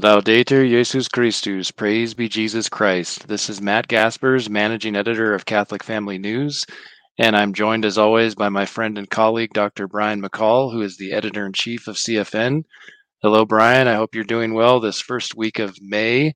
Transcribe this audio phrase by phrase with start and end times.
[0.00, 3.26] Laudetur Jesus Christus, praise be Jesus Christ.
[3.26, 6.64] This is Matt Gaspers, managing editor of Catholic Family News,
[7.18, 9.88] and I'm joined as always by my friend and colleague, Dr.
[9.88, 12.62] Brian McCall, who is the editor in chief of CFN.
[13.22, 13.88] Hello, Brian.
[13.88, 16.32] I hope you're doing well this first week of May,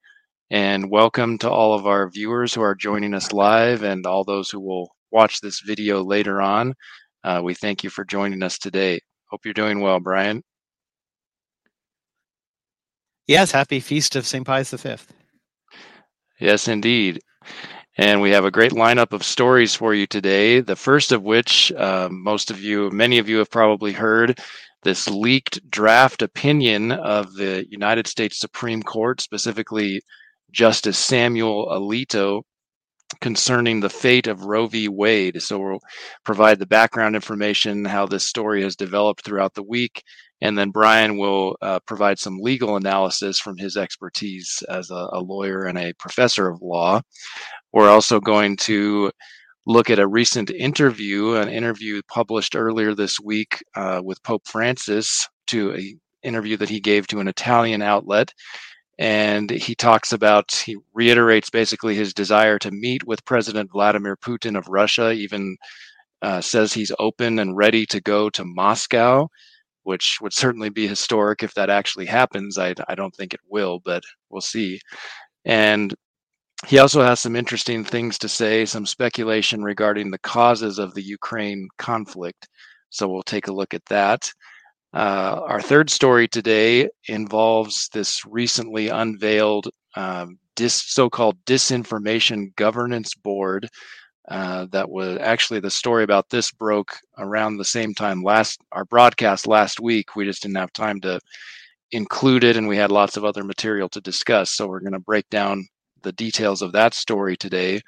[0.51, 4.51] and welcome to all of our viewers who are joining us live and all those
[4.51, 6.75] who will watch this video later on.
[7.23, 8.99] Uh, we thank you for joining us today.
[9.31, 10.43] Hope you're doing well, Brian.
[13.29, 14.45] Yes, happy feast of St.
[14.45, 14.97] Pius V.
[16.41, 17.21] Yes, indeed.
[17.97, 20.61] And we have a great lineup of stories for you today.
[20.61, 24.41] The first of which, uh, most of you, many of you have probably heard
[24.83, 30.03] this leaked draft opinion of the United States Supreme Court, specifically
[30.51, 32.43] Justice Samuel Alito,
[33.21, 34.89] concerning the fate of Roe v.
[34.89, 35.41] Wade.
[35.43, 35.81] So we'll
[36.25, 40.03] provide the background information, how this story has developed throughout the week,
[40.43, 45.21] and then Brian will uh, provide some legal analysis from his expertise as a, a,
[45.21, 47.01] lawyer and a professor of law.
[47.73, 49.13] We're also going to
[49.67, 55.29] look at a recent interview, an interview published earlier this week uh, with Pope Francis,
[55.47, 58.33] to a interview that he gave to an Italian outlet.
[58.99, 64.59] And he talks about, he reiterates basically his desire to meet with President Vladimir Putin
[64.59, 65.57] of Russia, even
[66.21, 69.29] uh, says he's open and ready to go to Moscow
[69.85, 72.59] which would certainly be historic if that actually happens.
[72.59, 74.81] I, I don't think it will, but we'll see.
[75.45, 75.95] And
[76.67, 81.03] he also has some interesting things to say, some speculation regarding the causes of the
[81.03, 82.49] Ukraine conflict.
[82.91, 84.31] So we'll take a look at that.
[84.95, 93.69] Uh, our third story today involves this recently unveiled um, dis, so-called disinformation governance board
[94.29, 98.85] uh, that was actually the story about this broke around the same time last our
[98.85, 100.15] broadcast last week.
[100.15, 101.21] We just didn't have time to
[101.91, 104.51] include it, and we had lots of other material to discuss.
[104.51, 105.67] So we're going to break down
[106.03, 107.81] the details of that story today.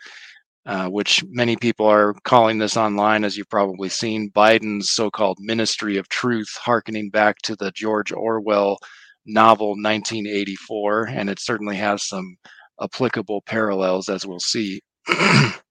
[0.66, 5.36] Uh, which many people are calling this online, as you've probably seen, Biden's so called
[5.38, 8.78] Ministry of Truth, harkening back to the George Orwell
[9.26, 11.08] novel 1984.
[11.08, 12.36] And it certainly has some
[12.82, 14.80] applicable parallels, as we'll see.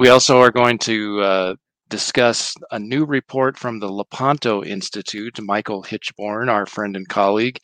[0.00, 1.54] We also are going to uh,
[1.90, 7.58] discuss a new report from the Lepanto Institute, Michael Hichborn, our friend and colleague,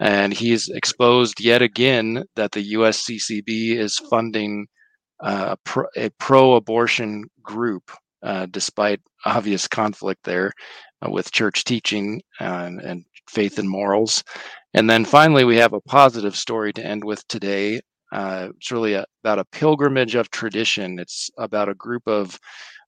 [0.00, 4.66] and he's exposed yet again that the USCCB is funding
[5.22, 5.56] uh,
[5.94, 10.52] a pro abortion group, uh, despite obvious conflict there
[11.04, 14.24] uh, with church teaching and, and faith and morals.
[14.72, 17.82] And then finally, we have a positive story to end with today
[18.14, 21.00] uh, it's really a, about a pilgrimage of tradition.
[21.00, 22.38] It's about a group of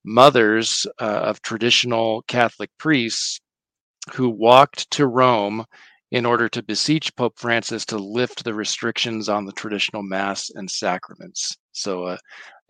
[0.04, 3.40] mothers uh, of traditional Catholic priests
[4.12, 5.64] who walked to Rome
[6.12, 10.70] in order to beseech Pope Francis to lift the restrictions on the traditional Mass and
[10.70, 11.56] sacraments.
[11.72, 12.16] So, uh,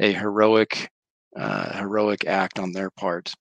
[0.00, 0.89] a heroic,
[1.37, 3.34] uh, heroic act on their part.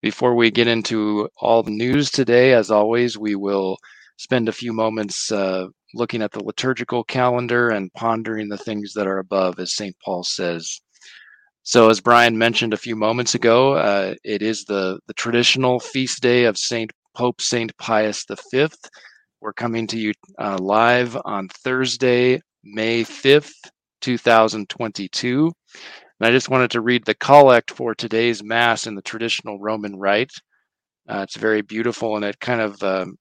[0.00, 3.76] Before we get into all the news today, as always, we will
[4.16, 9.06] spend a few moments uh, looking at the liturgical calendar and pondering the things that
[9.06, 9.94] are above, as St.
[10.04, 10.80] Paul says.
[11.62, 16.20] So, as Brian mentioned a few moments ago, uh, it is the, the traditional feast
[16.20, 18.68] day of Saint Pope Saint Pius V.
[19.40, 23.52] We're coming to you uh, live on Thursday, May 5th,
[24.00, 25.52] 2022.
[26.20, 29.96] And I just wanted to read the collect for today's Mass in the traditional Roman
[29.96, 30.32] Rite.
[31.08, 33.16] Uh, it's very beautiful and it kind of um,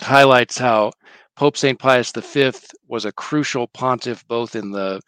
[0.00, 0.92] highlights how
[1.36, 1.78] Pope St.
[1.78, 2.52] Pius V
[2.88, 5.00] was a crucial pontiff both in the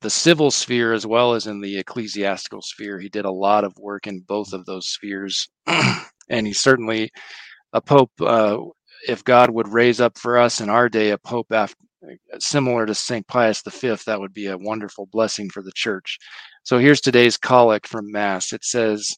[0.00, 3.00] the civil sphere as well as in the ecclesiastical sphere.
[3.00, 7.10] He did a lot of work in both of those spheres, and he's certainly
[7.72, 8.10] a pope.
[8.20, 8.58] Uh,
[9.08, 11.76] if God would raise up for us in our day a pope after,
[12.38, 13.26] similar to St.
[13.26, 16.18] Pius V, that would be a wonderful blessing for the church.
[16.64, 18.52] So here's today's collect from Mass.
[18.52, 19.16] It says,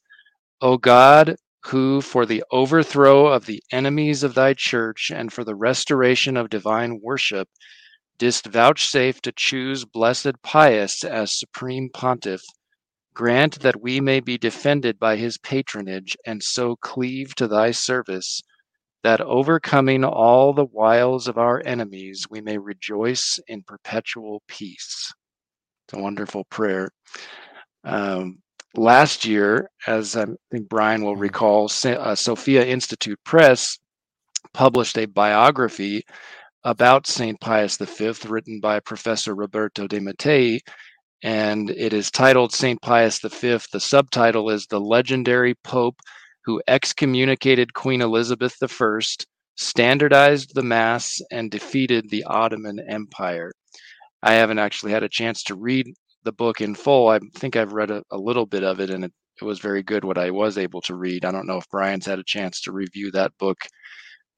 [0.61, 1.37] "O God,
[1.67, 6.49] who, for the overthrow of the enemies of thy church and for the restoration of
[6.49, 7.49] divine worship,
[8.19, 12.43] didst vouchsafe to choose blessed Pius as supreme pontiff,
[13.15, 18.43] grant that we may be defended by his patronage and so cleave to thy service,
[19.03, 25.13] that overcoming all the wiles of our enemies, we may rejoice in perpetual peace.
[25.87, 26.91] It's a wonderful prayer.
[27.85, 28.39] Um,
[28.77, 31.23] last year, as I think Brian will mm-hmm.
[31.23, 33.79] recall, uh, Sophia Institute Press
[34.53, 36.03] published a biography
[36.65, 37.41] about St.
[37.41, 40.61] Pius V written by Professor Roberto de Mattei,
[41.23, 42.81] and it is titled St.
[42.83, 43.59] Pius V.
[43.73, 46.01] The subtitle is The Legendary Pope
[46.45, 48.99] Who Excommunicated Queen Elizabeth I,
[49.57, 53.53] standardized the Mass, and defeated the Ottoman Empire.
[54.23, 55.87] I haven't actually had a chance to read
[56.27, 57.09] the book in full.
[57.09, 59.83] I think I've read a, a little bit of it, and it, it, was very
[59.83, 61.25] good what I was able to read.
[61.25, 63.59] I don't know if Brian's had a chance to review that book,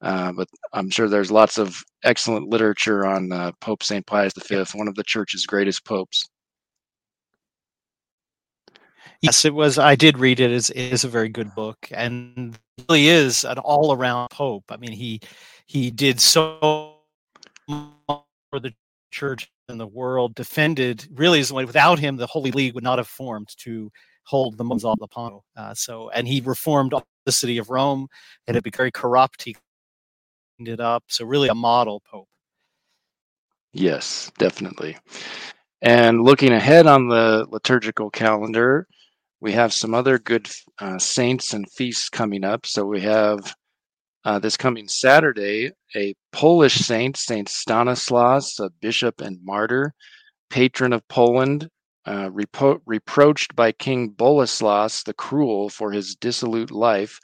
[0.01, 4.05] uh, but I'm sure there's lots of excellent literature on uh, Pope St.
[4.05, 6.23] Pius V, one of the church's greatest popes.
[9.21, 9.77] Yes, it was.
[9.77, 10.51] I did read it.
[10.51, 12.57] It is a very good book, and
[12.87, 14.63] really is an all-around pope.
[14.69, 15.19] I mean, he
[15.65, 16.99] he did so
[17.67, 18.73] for the
[19.11, 20.35] church and the world.
[20.35, 23.91] Defended really is without him, the Holy League would not have formed to
[24.23, 25.43] hold the Mons Lepanto.
[25.55, 26.93] Uh, so, and he reformed
[27.25, 28.07] the city of Rome.
[28.47, 29.43] It had become very corrupt.
[29.43, 29.55] He
[30.57, 31.03] cleaned it up.
[31.07, 32.27] So, really, a model pope.
[33.73, 34.97] Yes, definitely.
[35.81, 38.87] And looking ahead on the liturgical calendar,
[39.41, 40.49] we have some other good
[40.79, 42.65] uh, saints and feasts coming up.
[42.65, 43.55] So we have
[44.29, 49.91] uh, this coming Saturday a Polish saint, Saint Stanislaus, a bishop and martyr,
[50.51, 51.67] patron of Poland,
[52.05, 57.17] uh, repro- reproached by King Boleslas the Cruel for his dissolute life.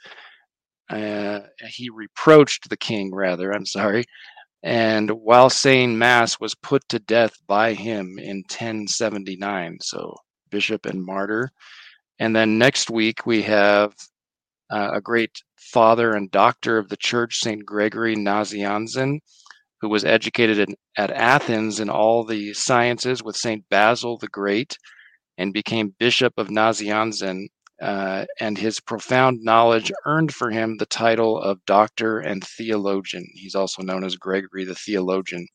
[0.90, 4.04] Uh, he reproached the king, rather, I'm sorry,
[4.64, 9.78] and while saying Mass was put to death by him in 1079.
[9.80, 10.16] So,
[10.50, 11.50] bishop and martyr.
[12.18, 13.94] And then next week we have
[14.70, 15.30] uh, a great
[15.66, 17.64] father and doctor of the church, St.
[17.64, 19.18] Gregory Nazianzen,
[19.80, 23.64] who was educated in, at Athens in all the sciences with St.
[23.68, 24.78] Basil the Great
[25.38, 27.46] and became Bishop of Nazianzen.
[27.80, 33.26] Uh, and his profound knowledge earned for him the title of doctor and theologian.
[33.34, 35.46] He's also known as Gregory the Theologian.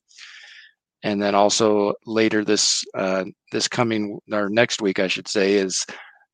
[1.02, 5.84] And then also later this uh, this coming or next week, I should say, is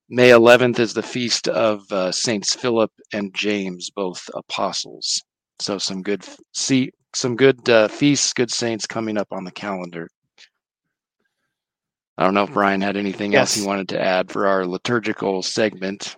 [0.09, 5.21] May 11th is the feast of uh, Saints Philip and James, both apostles.
[5.59, 6.23] So some good
[6.53, 10.07] see some good uh, feasts, good saints coming up on the calendar.
[12.17, 13.39] I don't know if Brian had anything yes.
[13.39, 16.15] else he wanted to add for our liturgical segment.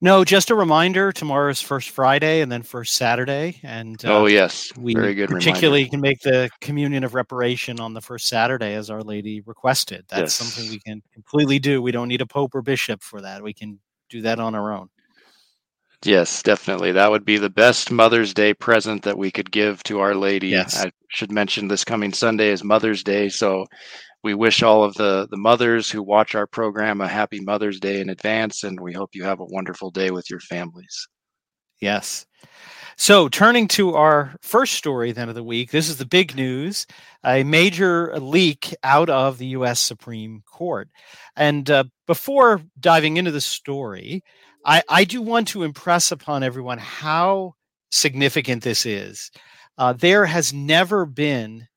[0.00, 1.10] No, just a reminder.
[1.10, 3.58] Tomorrow's First Friday, and then First Saturday.
[3.64, 5.28] And uh, oh yes, we very good.
[5.28, 5.90] Particularly, reminder.
[5.90, 10.04] can make the communion of reparation on the first Saturday, as Our Lady requested.
[10.08, 10.34] That's yes.
[10.34, 11.82] something we can completely do.
[11.82, 13.42] We don't need a pope or bishop for that.
[13.42, 14.88] We can do that on our own.
[16.04, 16.92] Yes, definitely.
[16.92, 20.48] That would be the best Mother's Day present that we could give to Our Lady.
[20.48, 20.80] Yes.
[20.80, 23.66] I should mention this coming Sunday is Mother's Day, so
[24.22, 28.00] we wish all of the, the mothers who watch our program a happy Mother's Day
[28.00, 31.08] in advance, and we hope you have a wonderful day with your families.
[31.80, 32.26] Yes.
[32.96, 36.84] So, turning to our first story then of the week, this is the big news
[37.24, 39.78] a major leak out of the U.S.
[39.78, 40.88] Supreme Court.
[41.36, 44.24] And uh, before diving into the story,
[44.64, 47.54] I, I, do want to impress upon everyone how
[47.90, 49.30] significant this is.
[49.76, 51.68] Uh, there has never been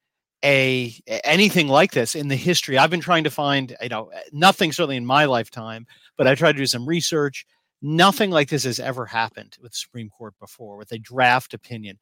[0.43, 2.77] a anything like this in the history.
[2.77, 5.85] I've been trying to find, you know, nothing certainly in my lifetime,
[6.17, 7.45] but I tried to do some research.
[7.81, 11.97] Nothing like this has ever happened with the Supreme Court before, with a draft opinion.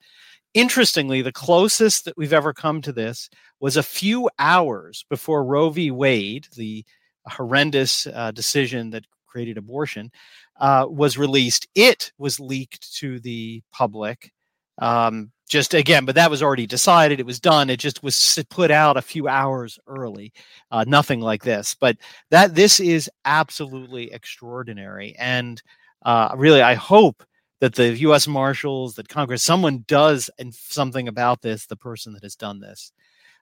[0.54, 3.30] Interestingly, the closest that we've ever come to this
[3.62, 5.90] was a few hours before Roe v.
[5.92, 6.84] Wade, the
[7.28, 10.12] horrendous uh, decision that created abortion,
[10.60, 11.68] uh, was released.
[11.76, 14.34] It was leaked to the public
[14.80, 17.20] um, just again, but that was already decided.
[17.20, 17.70] It was done.
[17.70, 20.32] It just was put out a few hours early.
[20.72, 21.98] Uh, nothing like this, but
[22.30, 25.16] that this is absolutely extraordinary.
[25.18, 25.62] And
[26.04, 27.24] uh, really, I hope
[27.60, 28.28] that the U.S.
[28.28, 31.66] Marshals, that Congress, someone does something about this.
[31.66, 32.94] The person that has done this,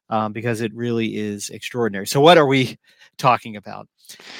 [0.09, 2.07] um, because it really is extraordinary.
[2.07, 2.77] So, what are we
[3.17, 3.87] talking about?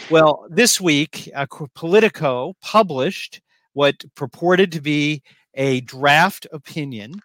[0.10, 3.42] Well, this week, uh, Politico published
[3.74, 5.22] what purported to be
[5.58, 7.20] a draft opinion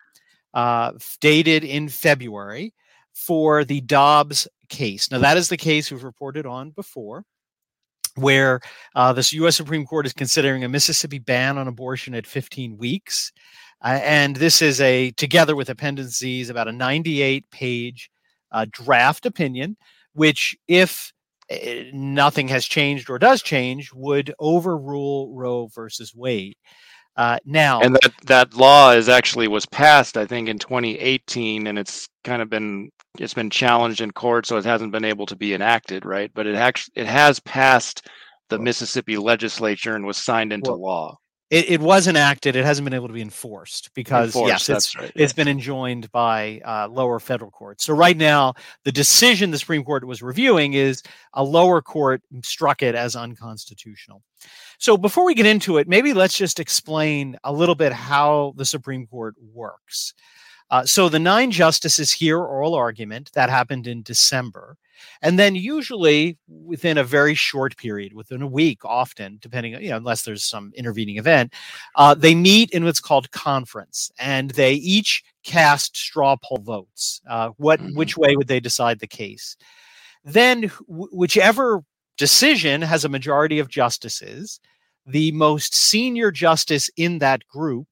[0.55, 2.75] uh, dated in February
[3.15, 5.11] for the Dobbs case.
[5.11, 7.25] Now, that is the case we've reported on before,
[8.17, 8.61] where
[8.95, 9.57] uh, the U.S.
[9.57, 13.33] Supreme Court is considering a Mississippi ban on abortion at 15 weeks.
[13.85, 18.11] Uh, and this is a, together with appendices, about a 98 page
[18.51, 19.77] uh, draft opinion,
[20.15, 21.13] which, if
[21.51, 21.57] uh,
[21.93, 26.57] nothing has changed or does change, would overrule Roe versus Wade.
[27.17, 31.79] Uh, now, and that that law is actually was passed, I think, in 2018, and
[31.79, 35.37] it's kind of been it's been challenged in court, so it hasn't been able to
[35.37, 36.31] be enacted, right?
[36.33, 38.09] But it actually it has passed
[38.49, 41.19] the Mississippi legislature and was signed into well, law.
[41.51, 42.57] it, it, was enacted.
[42.57, 46.11] It hasn't been able to be enforced because enforced, yes, it's right, it's been enjoined
[46.13, 47.85] by uh, lower federal courts.
[47.85, 48.55] So right now,
[48.85, 51.03] the decision the Supreme Court was reviewing is
[51.35, 54.23] a lower court struck it as unconstitutional.
[54.79, 58.65] So before we get into it, maybe let's just explain a little bit how the
[58.65, 60.15] Supreme Court works.
[60.71, 64.77] Uh, so the nine justices hear oral argument that happened in December.
[65.21, 69.97] And then usually within a very short period, within a week, often, depending, you know,
[69.99, 71.53] unless there's some intervening event,
[71.97, 77.21] uh, they meet in what's called conference, and they each cast straw poll votes.
[77.29, 77.97] Uh, what, mm-hmm.
[77.97, 79.57] which way would they decide the case?
[80.25, 81.85] Then, whichever
[82.17, 84.61] decision has a majority of justices,
[85.07, 87.89] the most senior justice in that group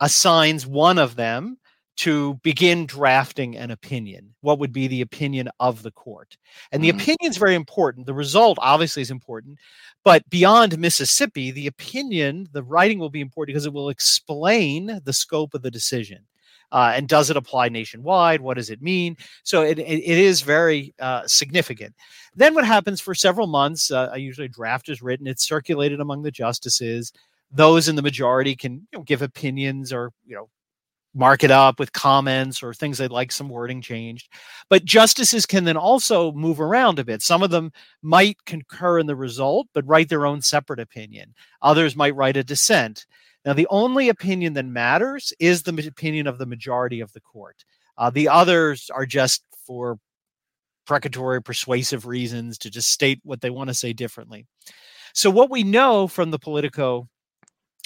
[0.00, 1.58] assigns one of them
[1.96, 4.34] to begin drafting an opinion.
[4.40, 6.38] What would be the opinion of the court?
[6.72, 6.98] And the mm-hmm.
[6.98, 8.06] opinion is very important.
[8.06, 9.58] The result obviously is important,
[10.02, 15.12] but beyond Mississippi, the opinion, the writing will be important because it will explain the
[15.12, 16.24] scope of the decision.
[16.72, 18.40] Uh, and does it apply nationwide?
[18.40, 19.16] What does it mean?
[19.42, 21.94] So it, it, it is very uh, significant.
[22.34, 23.90] Then what happens for several months?
[23.90, 27.12] Uh, usually a draft is written, it's circulated among the justices.
[27.50, 30.48] Those in the majority can you know, give opinions or you know
[31.14, 34.32] mark it up with comments or things they'd like some wording changed.
[34.68, 37.22] But justices can then also move around a bit.
[37.22, 37.72] Some of them
[38.02, 41.34] might concur in the result, but write their own separate opinion.
[41.62, 43.06] Others might write a dissent.
[43.44, 47.64] Now, the only opinion that matters is the opinion of the majority of the court.
[47.96, 49.98] Uh, the others are just for
[50.86, 54.46] precatory, persuasive reasons to just state what they want to say differently.
[55.14, 57.08] So, what we know from the Politico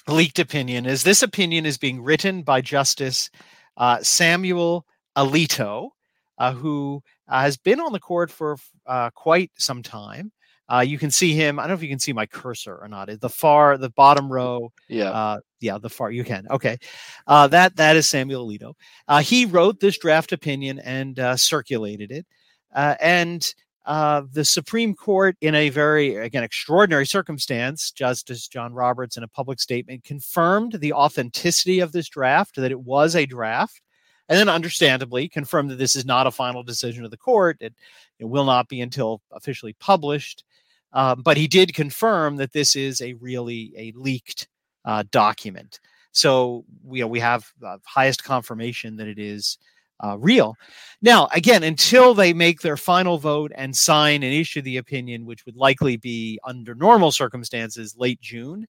[0.09, 3.31] leaked opinion is this opinion is being written by Justice
[3.77, 5.91] uh, Samuel Alito,
[6.39, 8.57] uh, who has been on the court for
[8.87, 10.33] uh, quite some time.
[10.73, 11.59] Uh, you can see him.
[11.59, 13.09] I don't know if you can see my cursor or not.
[13.21, 14.73] The far, the bottom row.
[14.89, 15.11] Yeah.
[15.11, 16.11] Uh, yeah, the far.
[16.11, 16.47] You can.
[16.51, 16.79] Okay.
[17.27, 18.75] that that is Samuel Alito.
[19.23, 22.27] he wrote this draft opinion and circulated it.
[22.75, 23.55] and
[23.87, 29.29] uh, the Supreme Court, in a very, again, extraordinary circumstance, Justice John Roberts, in a
[29.29, 33.81] public statement, confirmed the authenticity of this draft, that it was a draft,
[34.29, 37.59] and then understandably confirmed that this is not a final decision of the court.
[37.61, 37.75] It,
[38.19, 40.45] it will not be until officially published.
[40.93, 44.49] Um, but he did confirm that this is a really a leaked
[44.85, 45.81] uh, document.
[46.13, 49.59] So you know we have uh, highest confirmation that it is
[50.03, 50.57] uh, real.
[51.03, 55.45] Now, again, until they make their final vote and sign and issue the opinion, which
[55.47, 58.67] would likely be under normal circumstances late June,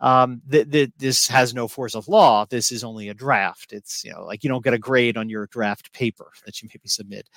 [0.00, 2.44] um, th- th- this has no force of law.
[2.48, 3.72] This is only a draft.
[3.72, 6.68] It's you know like you don't get a grade on your draft paper that you
[6.72, 7.28] maybe submit.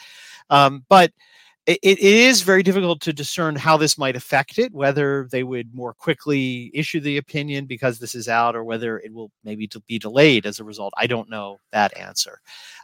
[0.49, 1.11] Um, but
[1.67, 5.75] it, it is very difficult to discern how this might affect it, whether they would
[5.75, 9.99] more quickly issue the opinion because this is out, or whether it will maybe be
[9.99, 10.93] delayed as a result.
[10.97, 12.39] I don't know that answer.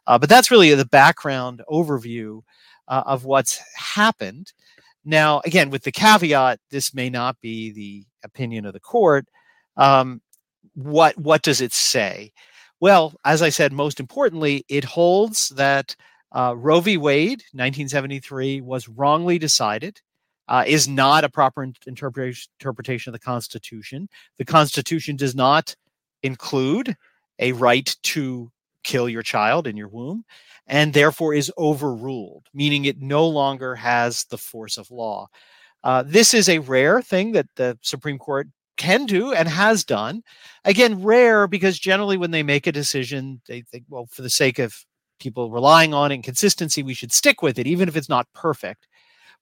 [0.06, 2.42] Uh, but that's really the background overview
[2.90, 4.52] uh, of what's happened.
[5.06, 9.28] Now, again, with the caveat, this may not be the opinion of the court.
[9.78, 10.22] Um,
[10.76, 12.32] what what does it say?
[12.80, 15.96] Well, as I said, most importantly, it holds that
[16.34, 16.98] uh, Roe v.
[16.98, 20.02] Wade, 1973, was wrongly decided.
[20.50, 24.10] Uh, is not a proper interpretation of the Constitution.
[24.38, 25.74] The Constitution does not
[26.22, 26.98] include
[27.40, 28.52] a right to
[28.84, 30.26] kill your child in your womb,
[30.68, 35.30] and therefore is overruled, meaning it no longer has the force of law.
[35.84, 38.48] Uh, this is a rare thing that the Supreme Court
[38.84, 40.24] can do and has done.
[40.66, 44.60] Again, rare because generally when they make a decision, they think, well, for the sake
[44.60, 44.76] of
[45.20, 48.88] people relying on and consistency, we should stick with it, even if it's not perfect.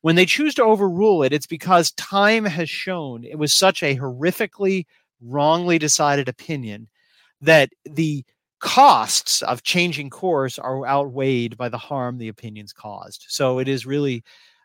[0.01, 3.97] When they choose to overrule it, it's because time has shown it was such a
[3.97, 4.85] horrifically
[5.21, 6.87] wrongly decided opinion
[7.41, 8.23] that the
[8.59, 13.25] costs of changing course are outweighed by the harm the opinions caused.
[13.27, 14.23] So it is really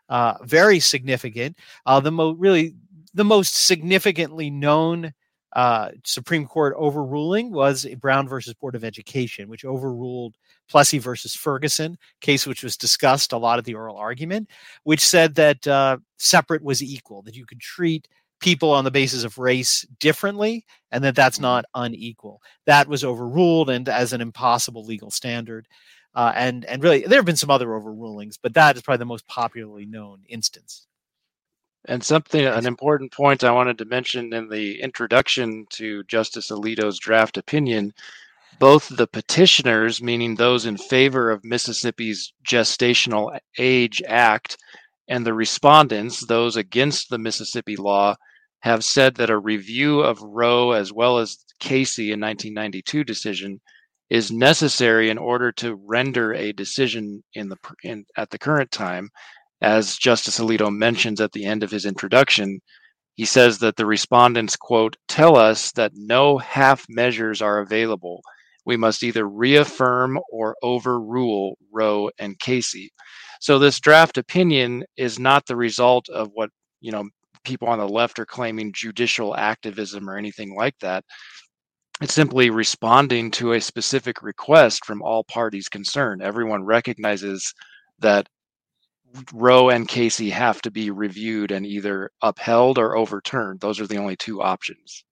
[0.09, 1.57] uh, very significant.
[1.85, 2.75] Uh, the mo- really
[3.17, 5.11] the most significantly known
[5.55, 10.35] uh, Supreme Court overruling was Brown versus Board of Education, which overruled
[10.69, 14.51] Plessy versus Ferguson case, which was discussed a lot of the oral argument,
[14.83, 18.07] which said that uh, separate was equal, that you could treat
[18.39, 21.43] people on the basis of race differently, and that that's mm-hmm.
[21.43, 22.39] not unequal.
[22.67, 25.67] That was overruled and as an impossible legal standard.
[26.13, 29.05] Uh, and and really, there have been some other overrulings, but that is probably the
[29.05, 30.85] most popularly known instance.
[31.87, 36.99] And something, an important point I wanted to mention in the introduction to Justice Alito's
[36.99, 37.93] draft opinion
[38.59, 44.57] both the petitioners, meaning those in favor of Mississippi's Gestational Age Act,
[45.07, 48.15] and the respondents, those against the Mississippi law,
[48.61, 53.61] have said that a review of Roe, as well as Casey, in 1992 decision,
[54.09, 59.09] is necessary in order to render a decision in the in, at the current time.
[59.61, 62.59] As Justice Alito mentions at the end of his introduction,
[63.15, 68.21] he says that the respondents, quote, tell us that no half measures are available.
[68.65, 72.91] We must either reaffirm or overrule Roe and Casey.
[73.39, 77.09] So this draft opinion is not the result of what, you know,
[77.43, 81.03] people on the left are claiming judicial activism or anything like that.
[82.01, 86.21] It's simply responding to a specific request from all parties concerned.
[86.21, 87.51] Everyone recognizes
[87.99, 88.27] that
[89.33, 93.59] Roe and Casey have to be reviewed and either upheld or overturned.
[93.59, 95.03] Those are the only two options.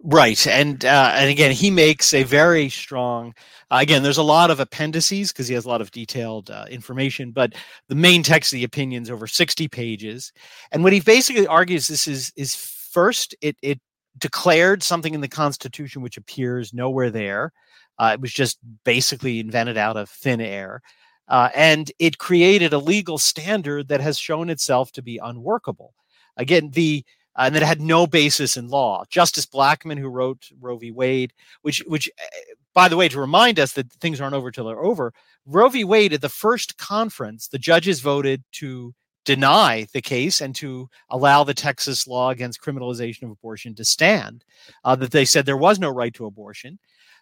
[0.00, 3.34] Right, and uh, and again, he makes a very strong.
[3.68, 6.66] Uh, again, there's a lot of appendices because he has a lot of detailed uh,
[6.70, 7.54] information, but
[7.88, 10.32] the main text of the opinions over 60 pages.
[10.70, 13.80] And what he basically argues this is is first it it
[14.16, 17.52] declared something in the Constitution which appears nowhere there.
[17.98, 20.80] Uh, it was just basically invented out of thin air.
[21.28, 25.94] Uh, and it created a legal standard that has shown itself to be unworkable.
[26.36, 27.04] Again, the
[27.38, 29.04] uh, and that had no basis in law.
[29.10, 30.90] Justice Blackmun, who wrote Roe v.
[30.90, 31.32] Wade,
[31.62, 34.82] which, which, eh, by the way, to remind us that things aren't over till they're
[34.82, 35.12] over,
[35.46, 35.84] Roe v.
[35.84, 38.92] Wade at the first conference, the judges voted to
[39.24, 44.44] deny the case and to allow the Texas law against criminalization of abortion to stand.
[44.84, 46.78] Uh, that they said there was no right to abortion.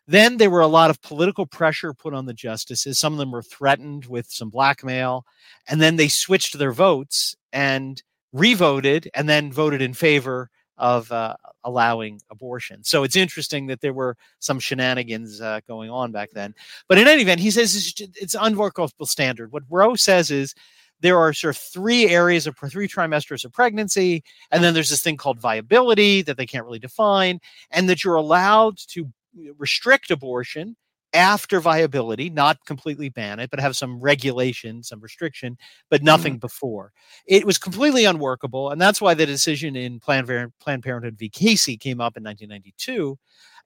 [0.09, 2.99] Then there were a lot of political pressure put on the justices.
[2.99, 5.25] Some of them were threatened with some blackmail,
[5.69, 11.35] and then they switched their votes and revoted and then voted in favor of uh,
[11.65, 12.85] allowing abortion.
[12.85, 16.55] So it's interesting that there were some shenanigans uh, going on back then.
[16.87, 19.53] But in any event, he says it's, it's unworkable standard.
[19.53, 20.55] What Roe says is
[21.01, 25.03] there are sort of three areas of three trimesters of pregnancy, and then there's this
[25.03, 29.11] thing called viability that they can't really define, and that you're allowed to
[29.57, 30.77] restrict abortion
[31.15, 35.57] after viability, not completely ban it, but have some regulation, some restriction,
[35.89, 36.41] but nothing mm-hmm.
[36.41, 36.93] before.
[37.27, 38.71] It was completely unworkable.
[38.71, 41.29] And that's why the decision in Planned, Planned Parenthood v.
[41.29, 43.19] Casey came up in 1992,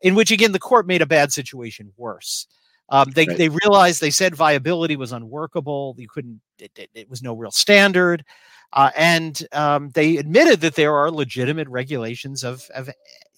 [0.03, 2.47] in which, again, the court made a bad situation worse.
[2.91, 3.37] Um, they, right.
[3.37, 5.95] they realized they said viability was unworkable.
[5.99, 8.25] You couldn't, it, it, it was no real standard.
[8.73, 12.89] Uh, and um, they admitted that there are legitimate regulations of, of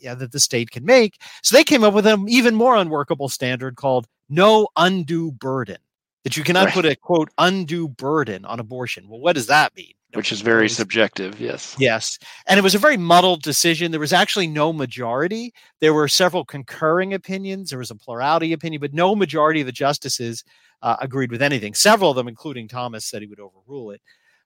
[0.02, 1.20] yeah, that the state can make.
[1.42, 5.78] So they came up with an even more unworkable standard called no undue burden.
[6.24, 6.74] That you cannot right.
[6.74, 9.08] put a quote undue burden on abortion.
[9.08, 9.92] Well, what does that mean?
[10.14, 11.74] Which is very subjective, yes.
[11.78, 12.18] Yes.
[12.46, 13.90] And it was a very muddled decision.
[13.90, 15.54] There was actually no majority.
[15.80, 17.70] There were several concurring opinions.
[17.70, 20.44] There was a plurality opinion, but no majority of the justices
[20.82, 21.72] uh, agreed with anything.
[21.72, 24.02] Several of them, including Thomas, said he would overrule it.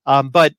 [0.07, 0.55] Um, but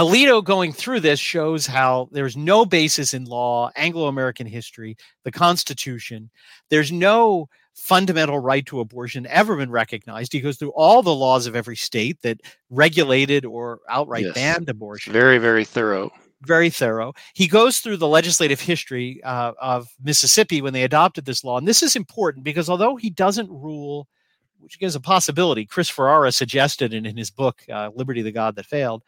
[0.00, 5.30] Alito going through this shows how there's no basis in law, Anglo American history, the
[5.30, 6.30] Constitution.
[6.70, 10.32] There's no fundamental right to abortion ever been recognized.
[10.32, 14.34] He goes through all the laws of every state that regulated or outright yes.
[14.34, 15.12] banned abortion.
[15.12, 16.10] Very, very thorough.
[16.46, 17.12] Very thorough.
[17.34, 21.58] He goes through the legislative history uh, of Mississippi when they adopted this law.
[21.58, 24.08] And this is important because although he doesn't rule,
[24.60, 28.56] which gives a possibility, Chris Ferrara suggested in, in his book, uh, Liberty the God
[28.56, 29.02] That Failed,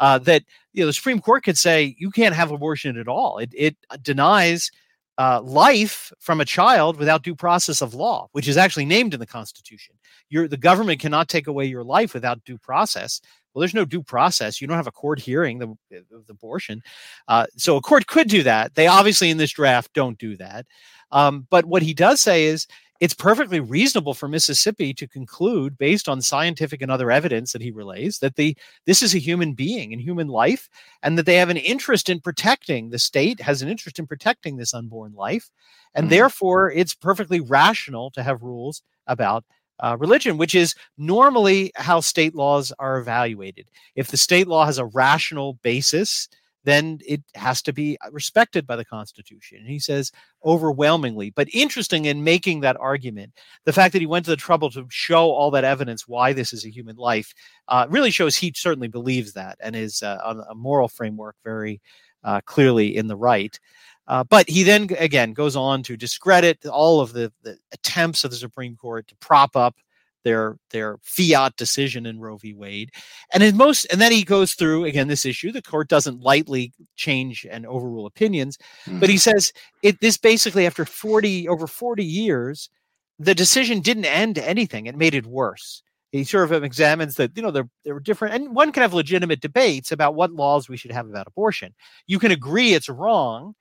[0.00, 3.38] uh, that you know the Supreme Court could say you can't have abortion at all.
[3.38, 4.70] It, it denies
[5.18, 9.20] uh, life from a child without due process of law, which is actually named in
[9.20, 9.94] the Constitution.
[10.30, 13.20] The government cannot take away your life without due process.
[13.52, 14.60] Well, there's no due process.
[14.60, 16.82] You don't have a court hearing the, the abortion.
[17.28, 18.74] Uh, so a court could do that.
[18.76, 20.66] They obviously in this draft don't do that.
[21.10, 22.66] Um, but what he does say is
[23.00, 27.70] it's perfectly reasonable for Mississippi to conclude, based on scientific and other evidence that he
[27.70, 30.68] relays, that the this is a human being and human life,
[31.02, 34.56] and that they have an interest in protecting the state has an interest in protecting
[34.56, 35.50] this unborn life,
[35.94, 36.10] and mm-hmm.
[36.10, 39.44] therefore it's perfectly rational to have rules about
[39.80, 43.66] uh, religion, which is normally how state laws are evaluated.
[43.94, 46.28] If the state law has a rational basis,
[46.64, 49.58] then it has to be uh, respected by the Constitution.
[49.58, 50.12] And he says
[50.44, 51.30] overwhelmingly.
[51.30, 53.32] But interesting in making that argument,
[53.64, 56.52] the fact that he went to the trouble to show all that evidence why this
[56.52, 57.32] is a human life
[57.68, 61.80] uh, really shows he certainly believes that and is uh, on a moral framework very
[62.24, 63.58] uh, clearly in the right.
[64.06, 68.30] Uh, but he then again goes on to discredit all of the, the attempts of
[68.30, 69.76] the Supreme Court to prop up
[70.24, 72.54] their their fiat decision in Roe v.
[72.54, 72.90] Wade,
[73.32, 75.52] and in most, and then he goes through again this issue.
[75.52, 79.00] The court doesn't lightly change and overrule opinions, mm-hmm.
[79.00, 79.30] but he mm-hmm.
[79.30, 79.52] says
[79.82, 80.00] it.
[80.00, 82.70] This basically after forty over forty years,
[83.18, 85.82] the decision didn't end anything; it made it worse.
[86.12, 88.94] He sort of examines that you know there there were different, and one can have
[88.94, 91.74] legitimate debates about what laws we should have about abortion.
[92.06, 93.54] You can agree it's wrong,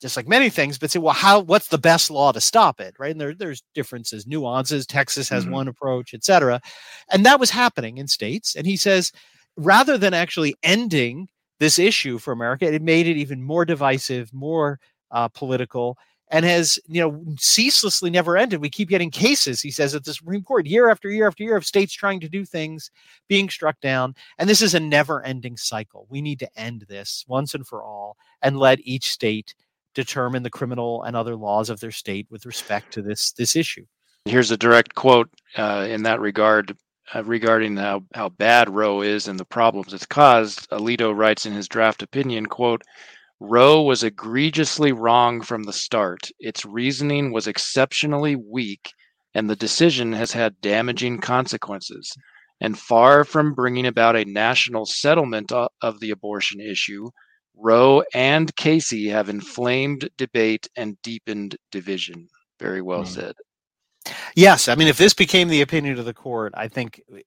[0.00, 1.40] just like many things, but say, well, how?
[1.40, 3.12] What's the best law to stop it, right?
[3.12, 4.86] And there, there's differences, nuances.
[4.86, 5.54] Texas has mm-hmm.
[5.54, 6.60] one approach, et cetera,
[7.10, 8.56] and that was happening in states.
[8.56, 9.10] And he says,
[9.56, 11.28] rather than actually ending
[11.60, 14.78] this issue for America, it made it even more divisive, more
[15.10, 15.96] uh, political,
[16.30, 18.60] and has you know ceaselessly never ended.
[18.60, 21.56] We keep getting cases, he says, at the Supreme Court year after year after year
[21.56, 22.90] of states trying to do things
[23.28, 26.06] being struck down, and this is a never-ending cycle.
[26.10, 29.54] We need to end this once and for all, and let each state
[29.96, 33.84] determine the criminal and other laws of their state with respect to this this issue.
[34.26, 36.76] Here's a direct quote uh, in that regard
[37.14, 40.68] uh, regarding how, how bad Roe is and the problems it's caused.
[40.70, 42.82] Alito writes in his draft opinion, quote,
[43.38, 46.30] Roe was egregiously wrong from the start.
[46.40, 48.92] Its reasoning was exceptionally weak,
[49.34, 52.12] and the decision has had damaging consequences.
[52.60, 57.10] And far from bringing about a national settlement of the abortion issue,
[57.56, 62.28] Roe and Casey have inflamed debate and deepened division.
[62.60, 63.08] Very well mm.
[63.08, 63.34] said.
[64.36, 67.18] Yes, I mean, if this became the opinion of the court, I think uh,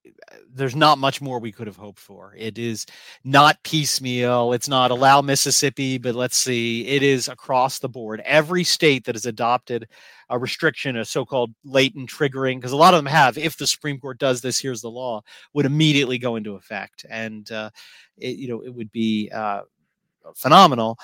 [0.54, 2.34] there's not much more we could have hoped for.
[2.38, 2.86] It is
[3.24, 4.54] not piecemeal.
[4.54, 8.22] It's not allow Mississippi, but let's see, it is across the board.
[8.24, 9.88] Every state that has adopted
[10.30, 13.38] a restriction, a so-called latent triggering, because a lot of them have.
[13.38, 15.22] If the Supreme Court does this, here's the law,
[15.54, 17.72] would immediately go into effect, and uh,
[18.18, 19.30] it, you know, it would be.
[19.34, 19.62] Uh,
[20.36, 20.98] phenomenal.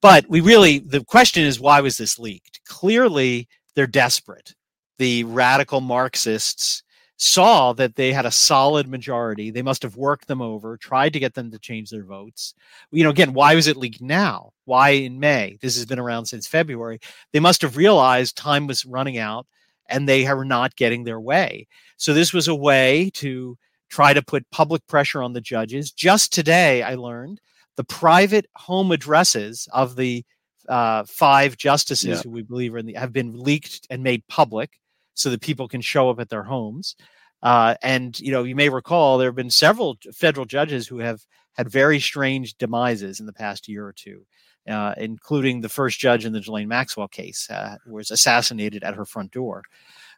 [0.00, 2.60] But we really, the question is, why was this leaked?
[2.66, 4.54] Clearly, they're desperate.
[4.98, 6.82] The radical Marxists
[7.16, 9.50] saw that they had a solid majority.
[9.50, 12.54] They must have worked them over, tried to get them to change their votes.
[12.92, 14.52] You know, again, why was it leaked now?
[14.66, 15.58] Why in May?
[15.60, 17.00] This has been around since February.
[17.32, 19.46] They must have realized time was running out
[19.88, 21.66] and they are not getting their way.
[21.96, 25.90] So this was a way to try to put public pressure on the judges.
[25.90, 27.40] Just today, I learned
[27.78, 30.24] the private home addresses of the
[30.68, 32.20] uh, five justices yeah.
[32.24, 34.80] who we believe are in the, have been leaked and made public
[35.14, 36.96] so that people can show up at their homes.
[37.40, 41.20] Uh, and you know, you may recall there have been several federal judges who have
[41.54, 44.26] had very strange demises in the past year or two,
[44.68, 48.96] uh, including the first judge in the Ghislaine Maxwell case, uh, who was assassinated at
[48.96, 49.62] her front door.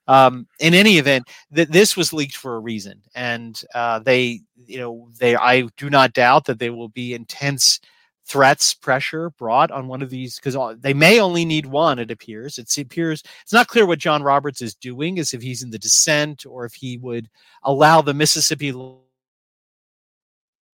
[0.09, 4.79] Um, in any event, that this was leaked for a reason, and uh, they, you
[4.79, 5.37] know, they.
[5.37, 7.81] I do not doubt that there will be intense
[8.31, 11.99] threats, pressure brought on one of these because they may only need one.
[11.99, 12.59] It appears.
[12.59, 15.79] It appears it's not clear what John Roberts is doing, as if he's in the
[15.79, 17.29] dissent or if he would
[17.65, 18.73] allow the Mississippi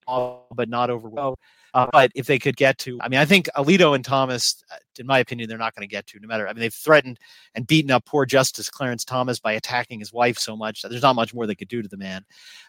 [0.06, 1.38] but not overrule
[1.76, 4.76] uh, but if they could get to, I mean, I think Alito and Thomas, uh,
[4.98, 6.18] in my opinion, they're not going to get to.
[6.18, 7.18] No matter, I mean, they've threatened
[7.54, 10.80] and beaten up poor Justice Clarence Thomas by attacking his wife so much.
[10.80, 12.24] There's not much more they could do to the man.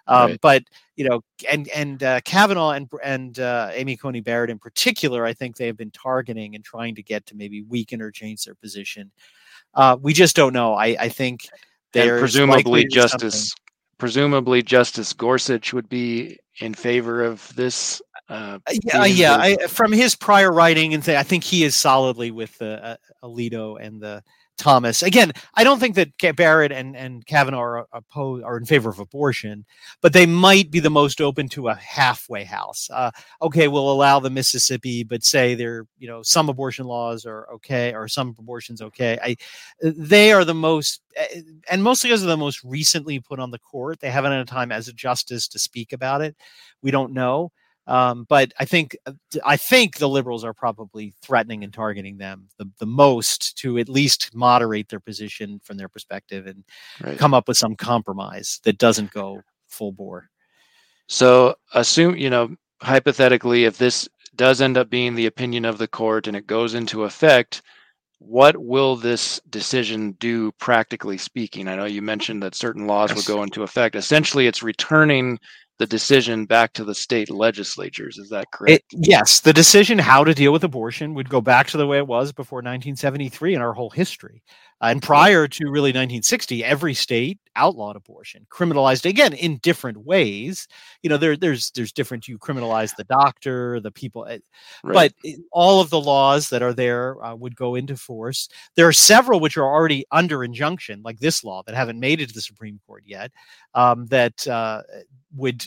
[0.07, 0.41] Um, right.
[0.41, 0.63] But
[0.97, 5.31] you know, and and uh, Kavanaugh and and uh, Amy Coney Barrett in particular, I
[5.31, 8.55] think they have been targeting and trying to get to maybe weaken or change their
[8.55, 9.09] position.
[9.73, 10.73] Uh, we just don't know.
[10.73, 11.47] I, I think
[11.93, 13.55] they're presumably Justice.
[13.97, 19.37] Presumably, Justice Gorsuch would be in favor of this uh, uh yeah, yeah.
[19.39, 22.95] I, from his prior writing and th- I think he is solidly with the uh,
[23.23, 24.21] Alito and the
[24.57, 25.03] Thomas.
[25.03, 28.99] Again, I don't think that Barrett and, and Kavanaugh are, opposed, are in favor of
[28.99, 29.65] abortion,
[30.01, 32.89] but they might be the most open to a halfway house.
[32.91, 37.47] Uh, okay, we'll allow the Mississippi, but say there, you know, some abortion laws are
[37.53, 39.17] okay or some abortions okay.
[39.21, 39.35] I,
[39.81, 43.59] they are the most, eh, and mostly because of the most recently put on the
[43.59, 43.99] court.
[43.99, 46.35] They haven't had a time as a justice to speak about it.
[46.81, 47.51] We don't know.
[47.87, 49.13] Um, but I think uh,
[49.45, 53.87] I think the liberals are probably threatening and targeting them the, the most to at
[53.87, 56.63] least moderate their position from their perspective and
[57.01, 57.17] right.
[57.17, 60.29] come up with some compromise that doesn't go full bore.
[61.07, 65.87] So assume you know hypothetically if this does end up being the opinion of the
[65.87, 67.63] court and it goes into effect,
[68.19, 71.67] what will this decision do practically speaking?
[71.67, 73.27] I know you mentioned that certain laws yes.
[73.27, 73.95] will go into effect.
[73.95, 75.39] Essentially, it's returning
[75.79, 78.17] the decision back to the state legislatures.
[78.17, 78.71] Is that correct?
[78.91, 81.97] It, yes, the decision how to deal with abortion would go back to the way
[81.97, 84.41] it was before 1973 in our whole history.
[84.81, 90.67] And prior to really 1960, every state outlawed abortion, criminalized again in different ways.
[91.01, 92.27] You know, there, there's there's different.
[92.27, 94.37] You criminalize the doctor, the people, eh,
[94.83, 95.13] right.
[95.23, 98.49] but all of the laws that are there uh, would go into force.
[98.75, 102.27] There are several which are already under injunction, like this law, that haven't made it
[102.27, 103.31] to the Supreme Court yet.
[103.73, 104.83] Um, that uh,
[105.35, 105.65] would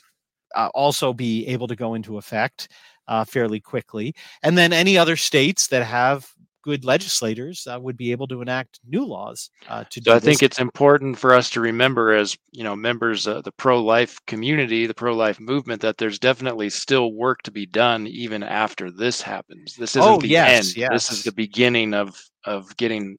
[0.55, 2.68] uh, also be able to go into effect
[3.09, 4.14] uh, fairly quickly.
[4.42, 6.31] And then any other states that have
[6.62, 10.18] good legislators uh, would be able to enact new laws uh, to so do I
[10.18, 14.87] think it's important for us to remember, as you know, members of the pro-life community,
[14.87, 19.75] the pro-life movement, that there's definitely still work to be done even after this happens.
[19.77, 20.92] This isn't Oh, the yes, end.
[20.92, 23.16] This is the beginning of of getting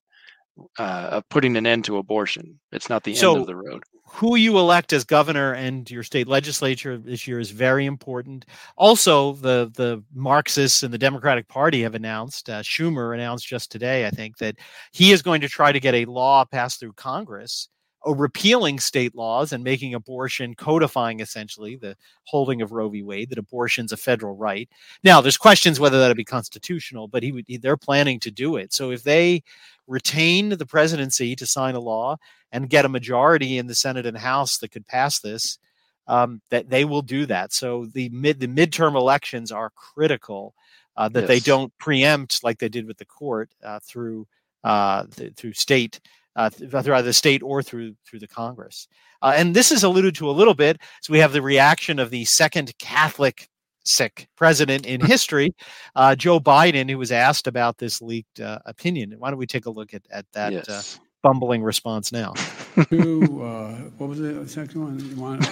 [0.78, 2.60] uh, of putting an end to abortion.
[2.72, 3.84] It's not the So- end of the road.
[4.14, 8.46] Who you elect as governor and your state legislature this year is very important.
[8.76, 12.50] Also, the the Marxists and the Democratic Party have announced.
[12.50, 14.58] Uh, Schumer announced just today, I think, that
[14.92, 17.70] he is going to try to get a law passed through Congress,
[18.06, 23.04] repealing state laws and making abortion codifying essentially the holding of Roe v.
[23.04, 24.68] Wade that abortion's a federal right.
[25.04, 27.46] Now, there's questions whether that'll be constitutional, but he would.
[27.48, 28.74] He, they're planning to do it.
[28.74, 29.44] So if they
[29.88, 32.18] retain the presidency to sign a law
[32.52, 35.60] and get a majority in the Senate and House that could pass this,
[36.08, 37.54] um, that they will do that.
[37.54, 40.56] So the mid the midterm elections are critical
[40.98, 44.28] uh, that they don't preempt like they did with the court uh, through
[44.64, 46.00] uh, th- through state.
[46.36, 48.88] Uh, th- through either the state or through through the Congress,
[49.22, 50.80] uh, and this is alluded to a little bit.
[51.02, 53.50] So we have the reaction of the second Catholic
[53.84, 55.54] sick president in history,
[55.96, 59.16] uh, Joe Biden, who was asked about this leaked uh, opinion.
[59.18, 61.00] Why don't we take a look at at that uh, yes.
[61.22, 62.34] bumbling response now?
[62.90, 65.00] to, uh, what was the second one?
[65.00, 65.48] You want,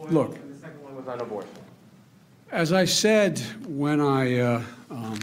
[0.00, 0.38] oh, look.
[2.50, 5.18] As I said when I, uh, um,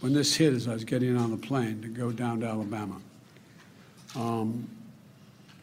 [0.00, 3.00] when this hit, as I was getting on the plane to go down to Alabama,
[4.16, 4.68] um,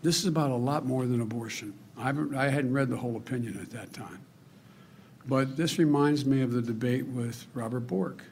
[0.02, 1.74] this is about a lot more than abortion.
[1.98, 4.20] I I hadn't read the whole opinion at that time.
[5.28, 8.24] But this reminds me of the debate with Robert Bork.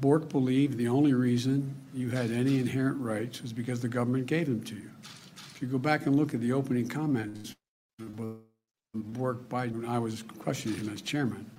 [0.00, 4.46] Bork believed the only reason you had any inherent rights was because the government gave
[4.46, 4.90] them to you.
[5.52, 7.54] If you go back and look at the opening comments,
[8.94, 11.50] Bork Biden, I was questioning him as chairman,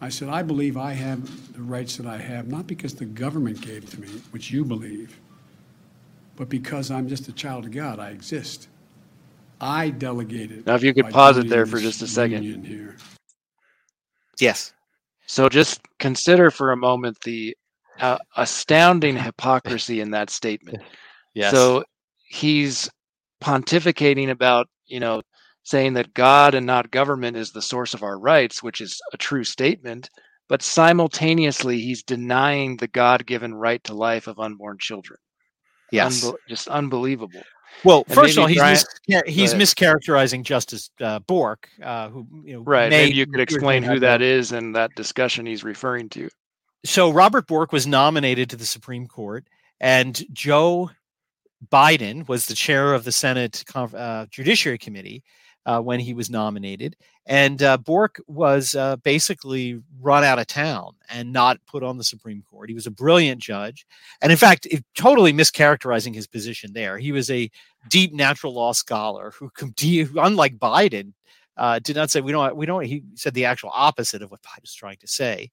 [0.00, 3.60] I said, I believe I have the rights that I have, not because the government
[3.60, 5.20] gave to me, which you believe,
[6.36, 7.98] but because I'm just a child of God.
[7.98, 8.68] I exist.
[9.60, 10.66] I delegated.
[10.66, 12.42] Now, if you could pause it there for just a second.
[12.64, 12.96] Here.
[14.40, 14.72] Yes.
[15.26, 17.56] So just consider for a moment the
[18.00, 20.82] uh, astounding hypocrisy in that statement.
[21.34, 21.52] Yes.
[21.52, 21.84] So
[22.28, 22.90] he's
[23.42, 25.22] pontificating about, you know,
[25.62, 29.16] saying that God and not government is the source of our rights, which is a
[29.16, 30.10] true statement,
[30.48, 35.18] but simultaneously he's denying the God-given right to life of unborn children.
[35.92, 36.24] Yes.
[36.24, 37.42] Unbe- just unbelievable.
[37.84, 38.78] well, and first of all, he's Brian-
[39.08, 42.90] mis- he's mischaracterizing Justice uh, Bork, uh, who you know Right.
[42.90, 46.28] may- Maybe you could explain who that is and that discussion he's referring to.
[46.84, 49.44] So Robert Bork was nominated to the Supreme Court,
[49.80, 50.90] and Joe
[51.70, 55.22] Biden was the chair of the Senate uh, Judiciary Committee
[55.66, 56.96] uh, when he was nominated.
[57.26, 62.04] And uh, Bork was uh, basically run out of town and not put on the
[62.04, 62.68] Supreme Court.
[62.68, 63.86] He was a brilliant judge,
[64.20, 66.98] and in fact, it, totally mischaracterizing his position there.
[66.98, 67.50] He was a
[67.88, 69.50] deep natural law scholar who,
[70.16, 71.12] unlike Biden,
[71.56, 72.84] uh, did not say we don't we don't.
[72.84, 75.50] He said the actual opposite of what Biden was trying to say.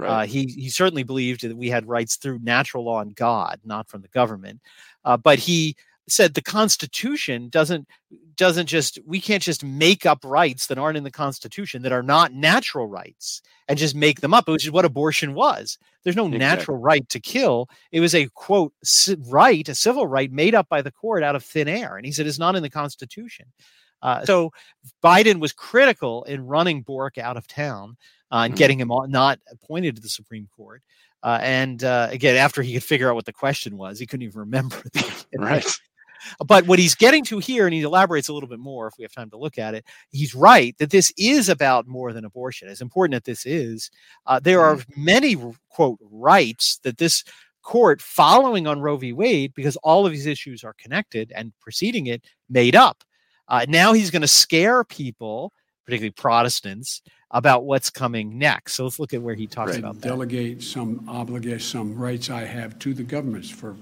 [0.00, 0.28] Uh, Right.
[0.28, 4.00] he he certainly believed that we had rights through natural law and God, not from
[4.00, 4.60] the government.
[5.04, 5.76] Uh, but he
[6.08, 7.86] said the Constitution doesn't
[8.36, 12.02] doesn't just we can't just make up rights that aren't in the Constitution that are
[12.02, 15.78] not natural rights and just make them up, which is what abortion was.
[16.02, 16.38] There's no Exactly.
[16.38, 17.68] natural right to kill.
[17.92, 18.72] It was a quote
[19.28, 22.10] right, a civil right made up by the court out of thin air, and he
[22.12, 23.46] said it's not in the Constitution.
[24.02, 24.50] Uh, so
[25.04, 27.96] Biden was critical in running Bork out of town
[28.32, 28.56] uh, and Mhm.
[28.56, 30.82] getting him on, not appointed to the Supreme Court.
[31.22, 34.24] Uh, and uh, again, after he could figure out what the question was, he couldn't
[34.24, 34.82] even remember.
[34.92, 35.64] the- right.
[36.46, 39.02] But what he's getting to here, and he elaborates a little bit more if we
[39.02, 42.68] have time to look at it, he's right that this is about more than abortion.
[42.68, 43.90] As important as this is,
[44.26, 45.36] uh, there are many,
[45.68, 47.24] quote, rights that this
[47.62, 49.12] court, following on Roe v.
[49.12, 53.04] Wade, because all of these issues are connected and preceding it, made up.
[53.48, 55.52] Uh, now he's going to scare people,
[55.84, 58.74] particularly Protestants, about what's coming next.
[58.74, 59.78] So let's look at where he talks Right.
[59.78, 60.08] about that.
[60.08, 63.76] delegate some obligation, some rights I have to the governments for,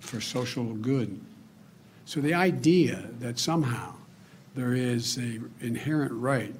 [0.00, 1.20] for social good.
[2.06, 3.92] So the idea that somehow
[4.54, 6.54] there is an inherent right,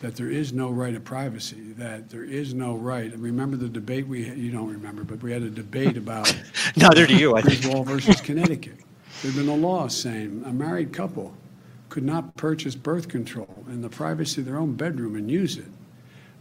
[0.00, 3.10] that there is no right of privacy, that there is no right.
[3.10, 6.30] And remember the debate we had, you don't remember, but we had a debate about
[6.76, 7.62] Neither do you, I think.
[7.62, 8.76] Griswold versus Connecticut.
[9.22, 11.32] There'd been a law saying a married couple
[11.88, 15.68] could not purchase birth control in the privacy of their own bedroom and use it.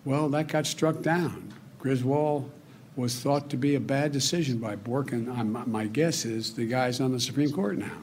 [0.04, 1.54] Well, that got struck down.
[1.80, 2.52] Griswold
[2.98, 6.65] was thought to be a bad decision by Bork, and I'm, my guess is the
[6.65, 7.98] guy's on the Supreme Court now.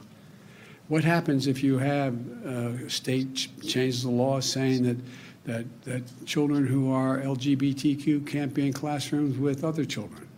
[0.92, 4.98] What happens if you have a state ch- changes the law saying that,
[5.44, 10.28] that, that children who are LGBTQ can't be in classrooms with other children?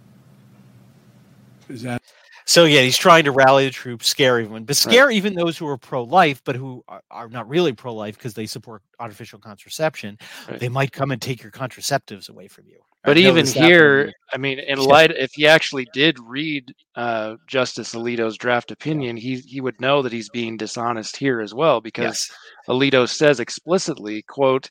[1.68, 2.00] Is that
[2.46, 5.16] so yeah, he's trying to rally the troops, scare everyone, but scare right.
[5.16, 8.82] even those who are pro-life, but who are, are not really pro-life because they support
[9.00, 10.18] artificial contraception.
[10.48, 10.60] Right.
[10.60, 12.80] They might come and take your contraceptives away from you.
[13.04, 18.38] But even here, I mean, in light, if he actually did read uh, Justice Alito's
[18.38, 22.32] draft opinion, he he would know that he's being dishonest here as well, because yes.
[22.68, 24.70] Alito says explicitly, "quote."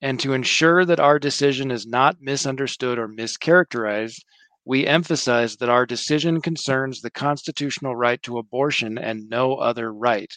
[0.00, 4.20] And to ensure that our decision is not misunderstood or mischaracterized,
[4.68, 10.30] we emphasize that our decision concerns the constitutional right to abortion and no other right.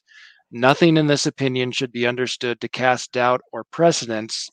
[0.51, 4.49] Nothing in this opinion should be understood to cast doubt or precedents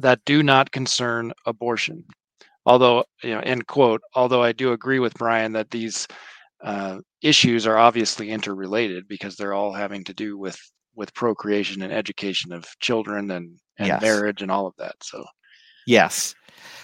[0.00, 2.04] that do not concern abortion.
[2.66, 6.08] Although, you know, end quote, although I do agree with Brian that these
[6.64, 10.58] uh, issues are obviously interrelated because they're all having to do with
[10.96, 14.02] with procreation and education of children and, and yes.
[14.02, 14.96] marriage and all of that.
[15.00, 15.24] So,
[15.86, 16.34] yes.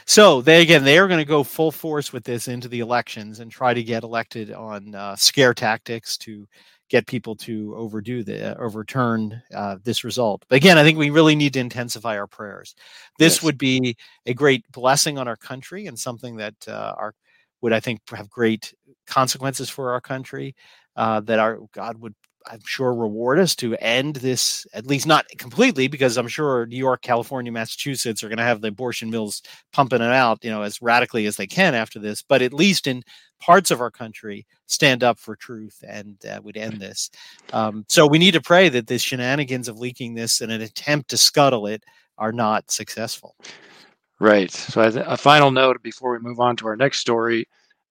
[0.08, 3.40] So they again they are going to go full force with this into the elections
[3.40, 6.48] and try to get elected on uh, scare tactics to
[6.88, 10.46] get people to overdo the uh, overturn uh, this result.
[10.48, 12.74] But again, I think we really need to intensify our prayers.
[13.18, 13.42] This yes.
[13.42, 17.12] would be a great blessing on our country and something that uh, our
[17.60, 18.72] would I think have great
[19.06, 20.54] consequences for our country.
[20.96, 22.14] Uh, that our God would
[22.46, 26.76] I'm sure reward us to end this, at least not completely, because I'm sure New
[26.76, 30.62] York, California, Massachusetts are going to have the abortion mills pumping it out, you know,
[30.62, 32.22] as radically as they can after this.
[32.22, 33.02] But at least in
[33.40, 37.10] parts of our country, stand up for truth and uh, would end this.
[37.52, 41.10] Um, so we need to pray that the shenanigans of leaking this in an attempt
[41.10, 41.84] to scuttle it
[42.16, 43.36] are not successful.
[44.20, 44.50] Right.
[44.50, 47.46] So, a final note before we move on to our next story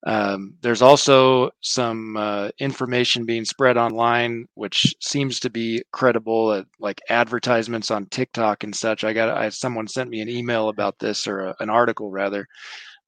[0.05, 6.63] um, there's also some uh, information being spread online, which seems to be credible, uh,
[6.79, 9.03] like advertisements on TikTok and such.
[9.03, 12.45] I got I, someone sent me an email about this or a, an article rather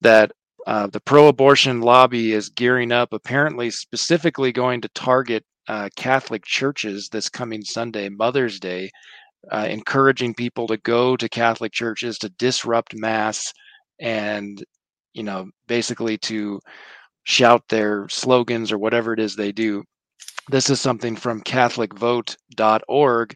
[0.02, 0.32] that
[0.66, 7.08] uh, the pro-abortion lobby is gearing up, apparently specifically going to target uh, Catholic churches
[7.10, 8.90] this coming Sunday, Mother's Day,
[9.52, 13.54] uh, encouraging people to go to Catholic churches to disrupt mass
[14.02, 14.64] and
[15.14, 16.60] you know, basically to
[17.24, 19.84] shout their slogans or whatever it is they do.
[20.50, 23.36] This is something from CatholicVote.org.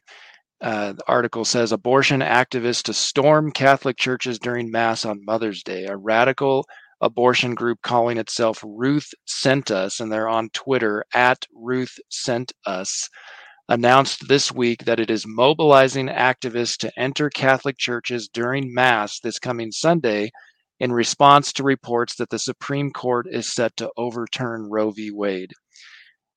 [0.61, 5.85] Uh, the article says abortion activists to storm Catholic churches during Mass on Mother's Day.
[5.85, 6.65] A radical
[7.01, 13.09] abortion group calling itself Ruth Sent Us, and they're on Twitter at Ruth Sent Us,
[13.67, 19.37] announced this week that it is mobilizing activists to enter Catholic churches during Mass this
[19.39, 20.31] coming Sunday
[20.83, 25.11] in response to reports that the Supreme Court is set to overturn Roe v.
[25.11, 25.53] Wade.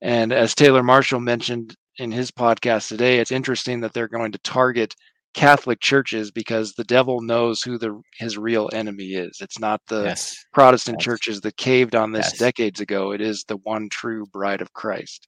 [0.00, 4.38] And as Taylor Marshall mentioned in his podcast today, it's interesting that they're going to
[4.38, 4.94] target
[5.35, 9.38] Catholic churches because the devil knows who the his real enemy is.
[9.40, 10.37] It's not the yes.
[10.52, 11.04] Protestant yes.
[11.04, 12.38] churches that caved on this yes.
[12.38, 13.11] decades ago.
[13.11, 15.26] It is the one true bride of Christ.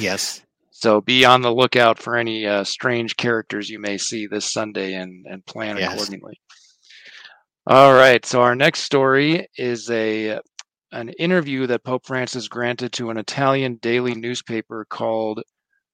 [0.00, 0.40] Yes.
[0.70, 4.94] So be on the lookout for any uh, strange characters you may see this Sunday
[4.94, 6.40] and, and plan accordingly.
[7.68, 8.24] All right.
[8.24, 10.38] So our next story is a
[10.92, 15.42] an interview that Pope Francis granted to an Italian daily newspaper called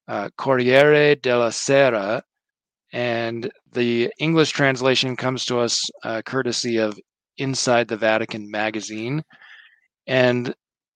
[0.07, 2.21] uh, Corriere della Sera,
[2.93, 6.99] and the English translation comes to us uh, courtesy of
[7.39, 9.23] Inside the Vatican magazine.
[10.05, 10.53] And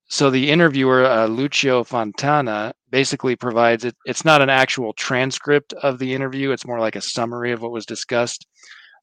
[0.09, 3.95] so the interviewer, uh, Lucio Fontana, basically provides it.
[4.05, 7.71] It's not an actual transcript of the interview, it's more like a summary of what
[7.71, 8.45] was discussed.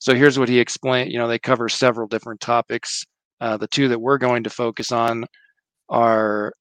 [0.05, 1.11] So here's what he explained.
[1.11, 3.07] You know, they cover several different topics.
[3.41, 5.25] Uh, the two that we're going to focus on
[5.89, 6.53] are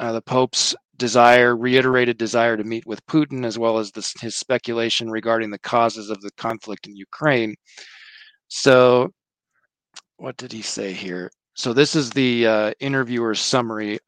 [0.00, 4.34] uh, the Pope's desire, reiterated desire to meet with Putin, as well as this, his
[4.34, 7.54] speculation regarding the causes of the conflict in Ukraine.
[8.48, 9.10] So,
[10.16, 11.30] what did he say here?
[11.54, 14.00] So, this is the uh, interviewer's summary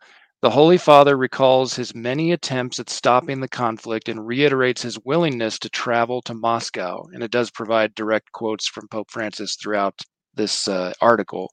[0.42, 5.56] the Holy Father recalls his many attempts at stopping the conflict and reiterates his willingness
[5.60, 7.04] to travel to Moscow.
[7.12, 9.94] And it does provide direct quotes from Pope Francis throughout
[10.34, 11.48] this uh, article.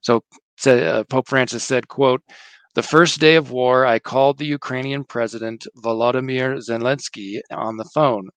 [0.00, 0.22] So
[0.64, 2.22] uh, Pope Francis said, quote,
[2.74, 8.28] the first day of war, I called the Ukrainian president Volodymyr Zelensky on the phone,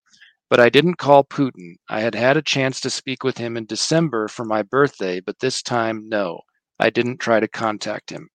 [0.49, 1.75] but I didn't call Putin.
[1.87, 5.39] I had had a chance to speak with him in December for my birthday, but
[5.39, 6.41] this time, no,
[6.79, 8.27] I didn't try to contact him.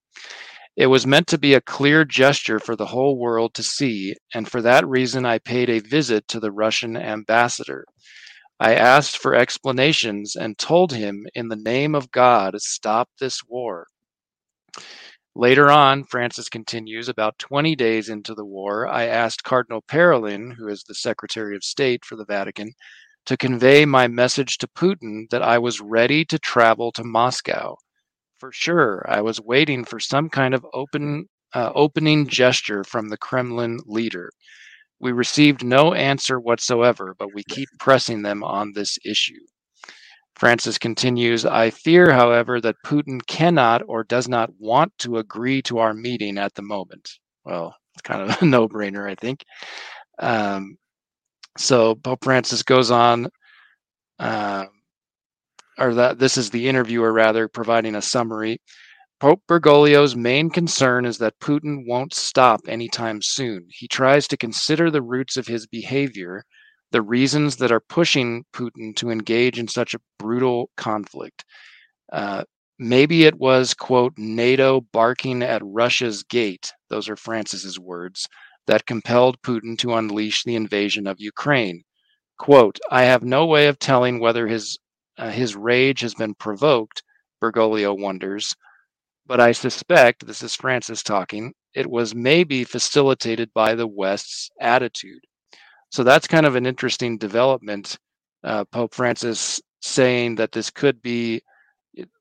[0.79, 4.49] It was meant to be a clear gesture for the whole world to see, and
[4.49, 7.85] for that reason I paid a visit to the Russian ambassador.
[8.61, 13.89] I asked for explanations and told him, in the name of God, stop this war.
[15.35, 20.69] Later on, Francis continues, about 20 days into the war, I asked Cardinal Parolin, who
[20.69, 22.71] is the Secretary of State for the Vatican,
[23.27, 27.79] to convey my message to Putin that I was ready to travel to Moscow.
[28.39, 33.17] For sure, I was waiting for some kind of open uh, opening gesture from the
[33.17, 34.31] Kremlin leader.
[35.01, 39.41] We received no answer whatsoever, but we keep pressing them on this issue.
[40.37, 45.79] Francis continues I fear, however, that Putin cannot or does not want to agree to
[45.79, 47.11] our meeting at the moment.
[47.45, 49.45] Well, it's kind of a no brainer, I think.
[50.21, 50.77] Um,
[51.57, 53.29] so Pope Francis goes on,
[54.21, 54.67] uh,
[55.79, 58.61] or that this is the interviewer rather, providing a summary.
[59.21, 63.67] Pope Bergoglio's main concern is that Putin won't stop anytime soon.
[63.71, 66.45] He tries to consider the roots of his behavior,
[66.93, 71.45] the reasons that are pushing Putin to engage in such a brutal conflict.
[72.13, 72.45] Uh,
[72.79, 78.27] maybe it was, quote, NATO barking at Russia's gate, those are Francis's words,
[78.69, 81.83] that compelled Putin to unleash the invasion of Ukraine.
[82.39, 84.79] Quote, I have no way of telling whether his,
[85.19, 87.03] uh, his rage has been provoked,
[87.43, 88.55] Bergoglio wonders
[89.29, 95.21] but I suspect, this is Francis talking, it was maybe facilitated by the West's attitude.
[95.91, 97.99] So that's kind of an interesting development.
[98.43, 101.43] Uh, Pope Francis saying that this could be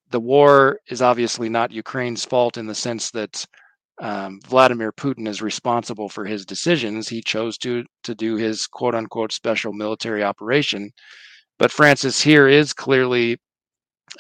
[0.09, 3.45] the war is obviously not Ukraine's fault in the sense that
[4.01, 7.09] um, Vladimir Putin is responsible for his decisions.
[7.09, 10.91] He chose to to do his quote unquote special military operation.
[11.59, 13.37] But Francis here is clearly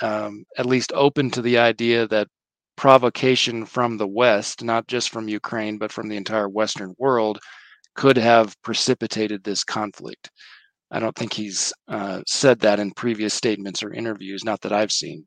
[0.01, 2.27] um, at least open to the idea that
[2.75, 7.39] provocation from the West, not just from Ukraine, but from the entire Western world,
[7.95, 10.29] could have precipitated this conflict.
[10.91, 14.91] I don't think he's uh, said that in previous statements or interviews, not that I've
[14.91, 15.25] seen.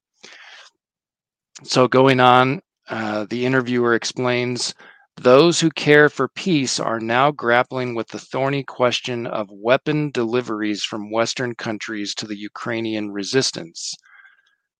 [1.64, 4.74] So, going on, uh, the interviewer explains
[5.22, 10.82] those who care for peace are now grappling with the thorny question of weapon deliveries
[10.82, 13.94] from Western countries to the Ukrainian resistance.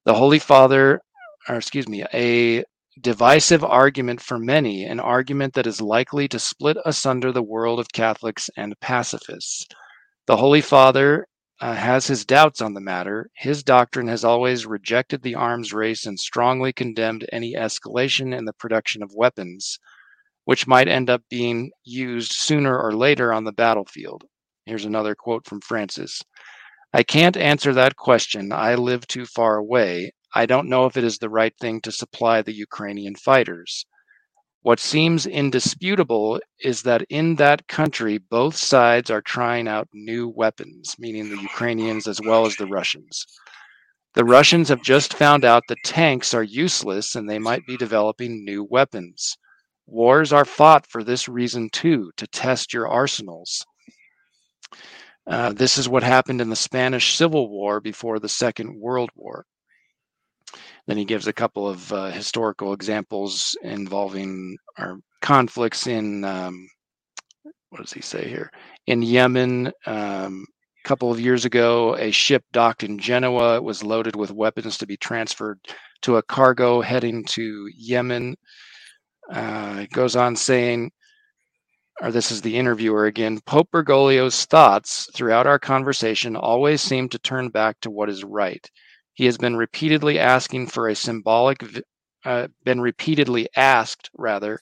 [0.05, 1.01] The Holy Father
[1.49, 2.65] or excuse me, a
[3.01, 7.93] divisive argument for many, an argument that is likely to split asunder the world of
[7.93, 9.67] Catholics and pacifists.
[10.27, 11.27] The Holy Father
[11.61, 13.31] uh, has his doubts on the matter.
[13.37, 18.53] His doctrine has always rejected the arms race and strongly condemned any escalation in the
[18.53, 19.79] production of weapons,
[20.51, 24.25] which might end up being used sooner or later on the battlefield.
[24.67, 26.23] Here's another quote from Francis.
[26.93, 28.51] I can't answer that question.
[28.51, 30.11] I live too far away.
[30.35, 33.87] I don't know if it is the right thing to supply the Ukrainian fighters.
[34.63, 40.97] What seems indisputable is that in that country, both sides are trying out new weapons,
[40.99, 43.25] meaning the Ukrainians as well as the Russians.
[44.15, 48.45] The Russians have just found out that tanks are useless and they might be developing
[48.45, 49.37] new weapons.
[49.91, 53.65] Wars are fought for this reason too, to test your arsenals.
[55.27, 59.45] Uh, this is what happened in the Spanish Civil War before the Second World War.
[60.87, 66.69] Then he gives a couple of uh, historical examples involving our conflicts in um,
[67.71, 68.51] what does he say here?
[68.87, 70.45] In Yemen, um,
[70.85, 73.57] a couple of years ago, a ship docked in Genoa.
[73.57, 75.61] It was loaded with weapons to be transferred
[76.03, 78.37] to a cargo heading to Yemen.
[79.33, 80.91] Uh, it goes on saying,
[82.01, 87.19] or this is the interviewer again Pope Bergoglio's thoughts throughout our conversation always seem to
[87.19, 88.71] turn back to what is right.
[89.13, 91.63] He has been repeatedly asking for a symbolic,
[92.25, 94.61] uh, been repeatedly asked rather,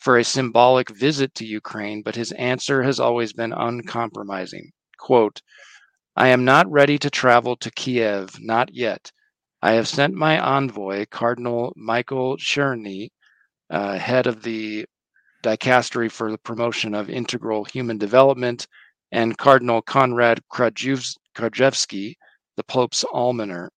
[0.00, 4.70] for a symbolic visit to Ukraine, but his answer has always been uncompromising.
[4.98, 5.42] Quote,
[6.16, 9.12] I am not ready to travel to Kiev, not yet.
[9.60, 13.10] I have sent my envoy, Cardinal Michael Czerny,
[13.70, 14.86] uh, head of the
[15.42, 18.66] dicastery for the promotion of integral human development,
[19.12, 22.14] and Cardinal Konrad Krajewski,
[22.56, 23.70] the Pope's almoner.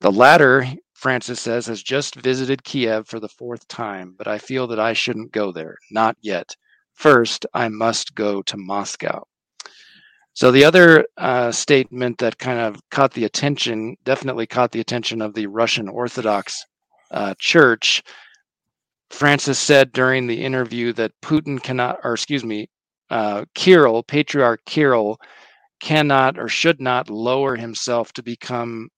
[0.00, 4.66] The latter, Francis says, has just visited Kiev for the fourth time, but I feel
[4.68, 5.76] that I shouldn't go there.
[5.90, 6.54] Not yet.
[6.94, 9.24] First, I must go to Moscow.
[10.34, 15.22] So the other uh, statement that kind of caught the attention, definitely caught the attention
[15.22, 16.62] of the Russian Orthodox
[17.10, 18.02] uh, Church.
[19.10, 22.68] Francis said during the interview that Putin cannot, or excuse me,
[23.10, 25.18] uh, Kirill, Patriarch Kirill,
[25.80, 28.88] cannot or should not lower himself to become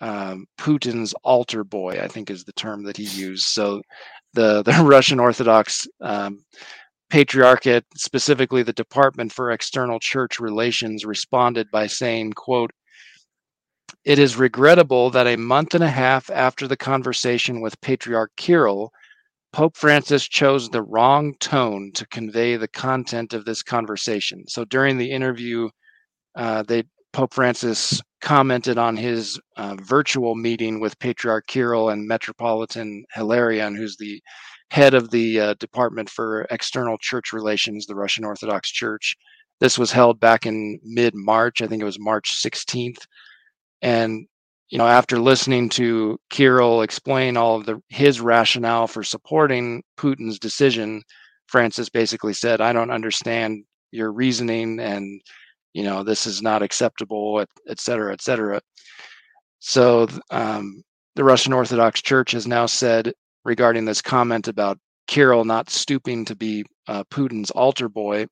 [0.00, 3.46] um, Putin's altar boy, I think is the term that he used.
[3.46, 3.82] So
[4.34, 6.44] the, the Russian Orthodox um,
[7.10, 12.70] Patriarchate, specifically the Department for External Church Relations, responded by saying, quote,
[14.04, 18.92] it is regrettable that a month and a half after the conversation with Patriarch Kirill,
[19.58, 24.46] Pope Francis chose the wrong tone to convey the content of this conversation.
[24.46, 25.68] So during the interview,
[26.36, 33.04] uh, they Pope Francis commented on his uh, virtual meeting with Patriarch Kirill and Metropolitan
[33.16, 34.22] Hilarion, who's the
[34.70, 39.16] head of the uh, Department for External Church Relations, the Russian Orthodox Church.
[39.58, 41.62] This was held back in mid March.
[41.62, 43.04] I think it was March 16th.
[43.82, 44.28] And
[44.70, 50.38] you know, after listening to Kirill explain all of the his rationale for supporting Putin's
[50.38, 51.02] decision,
[51.46, 55.20] Francis basically said, "I don't understand your reasoning, and
[55.72, 58.60] you know, this is not acceptable, et, et cetera, et cetera."
[59.60, 60.82] So um,
[61.16, 63.12] the Russian Orthodox Church has now said
[63.44, 68.26] regarding this comment about Kirill not stooping to be uh, Putin's altar boy.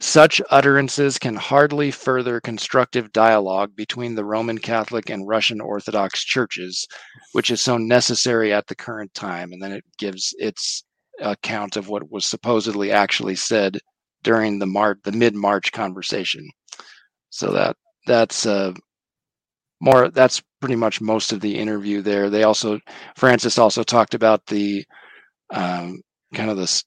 [0.00, 6.86] Such utterances can hardly further constructive dialogue between the Roman Catholic and Russian Orthodox churches,
[7.32, 9.52] which is so necessary at the current time.
[9.52, 10.84] And then it gives its
[11.20, 13.78] account of what was supposedly actually said
[14.22, 16.48] during the Mar- the mid March conversation.
[17.28, 17.76] So that
[18.06, 18.72] that's uh,
[19.80, 22.30] more that's pretty much most of the interview there.
[22.30, 22.80] They also
[23.16, 24.84] Francis also talked about the
[25.52, 26.00] um,
[26.34, 26.84] kind of this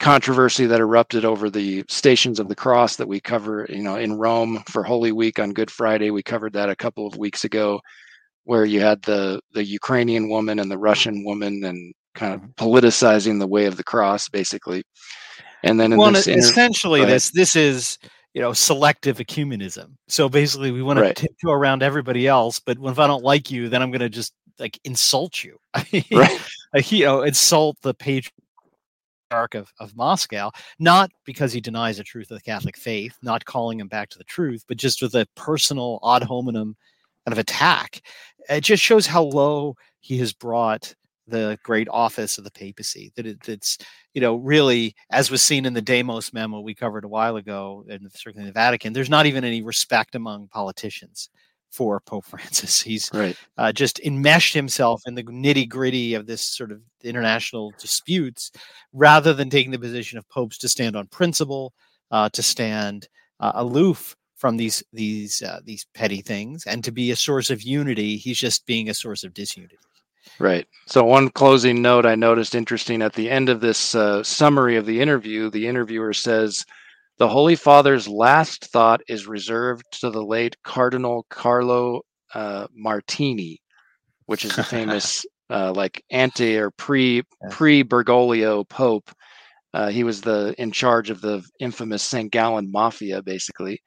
[0.00, 4.18] controversy that erupted over the stations of the cross that we cover you know in
[4.18, 7.80] rome for holy week on good friday we covered that a couple of weeks ago
[8.44, 12.50] where you had the the ukrainian woman and the russian woman and kind of mm-hmm.
[12.64, 14.82] politicizing the way of the cross basically
[15.62, 17.98] and then well, this essentially inter- this this is
[18.34, 21.14] you know selective ecumenism so basically we want right.
[21.14, 24.08] to tiptoe around everybody else but if i don't like you then i'm going to
[24.08, 25.56] just like insult you
[26.12, 26.92] right.
[26.92, 27.94] you know insult the
[29.30, 33.44] page of, of Moscow, not because he denies the truth of the Catholic faith, not
[33.44, 36.76] calling him back to the truth, but just with a personal ad hominem
[37.26, 38.02] kind of attack.
[38.48, 40.94] It just shows how low he has brought
[41.26, 43.12] the great office of the papacy.
[43.16, 43.78] That it, it's,
[44.12, 47.84] you know, really, as was seen in the Demos memo we covered a while ago,
[47.88, 51.30] and certainly in the Vatican, there's not even any respect among politicians
[51.74, 52.80] for Pope Francis.
[52.80, 53.36] He's right.
[53.58, 58.52] uh, just enmeshed himself in the nitty gritty of this sort of international disputes
[58.92, 61.74] rather than taking the position of popes to stand on principle,
[62.10, 63.08] uh, to stand
[63.40, 67.62] uh, aloof from these these uh, these petty things, and to be a source of
[67.62, 68.16] unity.
[68.16, 69.76] He's just being a source of disunity.
[70.38, 70.66] Right.
[70.86, 74.86] So, one closing note I noticed interesting at the end of this uh, summary of
[74.86, 76.64] the interview, the interviewer says,
[77.18, 82.02] the Holy Father's last thought is reserved to the late Cardinal Carlo
[82.34, 83.60] uh, Martini,
[84.26, 89.10] which is a famous uh, like anti or pre pre Bergoglio Pope.
[89.72, 92.30] Uh, he was the in charge of the infamous St.
[92.30, 93.80] Gallen Mafia, basically.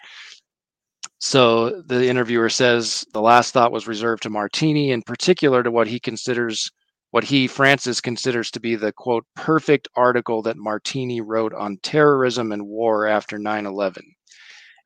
[1.19, 5.87] So the interviewer says the last thought was reserved to Martini, in particular to what
[5.87, 6.69] he considers
[7.17, 12.51] what he, Francis, considers to be the quote, perfect article that Martini wrote on terrorism
[12.51, 14.03] and war after 9 11.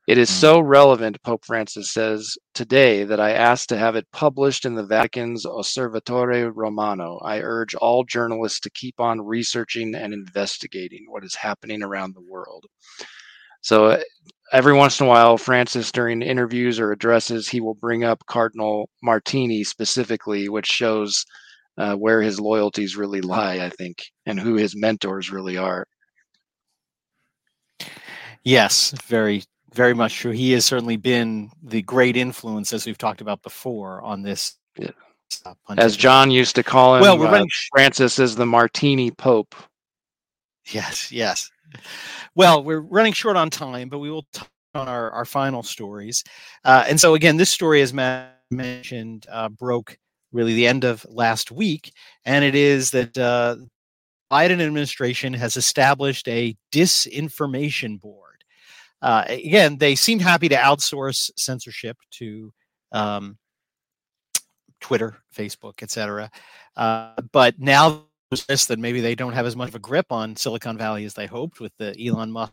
[0.06, 0.66] It is so hmm.
[0.66, 5.44] relevant, Pope Francis says, today that I asked to have it published in the Vatican's
[5.44, 7.18] Osservatore Romano.
[7.22, 12.26] I urge all journalists to keep on researching and investigating what is happening around the
[12.26, 12.64] world.
[13.60, 14.00] So uh,
[14.54, 18.88] every once in a while, Francis, during interviews or addresses, he will bring up Cardinal
[19.02, 21.26] Martini specifically, which shows
[21.78, 25.86] uh, where his loyalties really lie, I think, and who his mentors really are.
[28.44, 30.32] Yes, very, very much true.
[30.32, 34.56] He has certainly been the great influence, as we've talked about before, on this.
[34.76, 34.90] Yeah.
[35.46, 37.48] Uh, as John used to call him, well, we're uh, running...
[37.72, 39.54] Francis is the Martini Pope.
[40.66, 41.50] Yes, yes.
[42.34, 46.22] Well, we're running short on time, but we will talk on our, our final stories.
[46.64, 49.96] Uh, and so, again, this story, as Matt mentioned, uh, broke
[50.32, 51.92] really the end of last week,
[52.24, 53.56] and it is that uh,
[54.30, 58.44] Biden administration has established a disinformation board.
[59.02, 62.52] Uh, again, they seemed happy to outsource censorship to
[62.92, 63.36] um,
[64.80, 66.30] Twitter, Facebook, etc.
[66.76, 68.04] Uh, but now
[68.68, 71.26] that maybe they don't have as much of a grip on Silicon Valley as they
[71.26, 72.52] hoped with the Elon Musk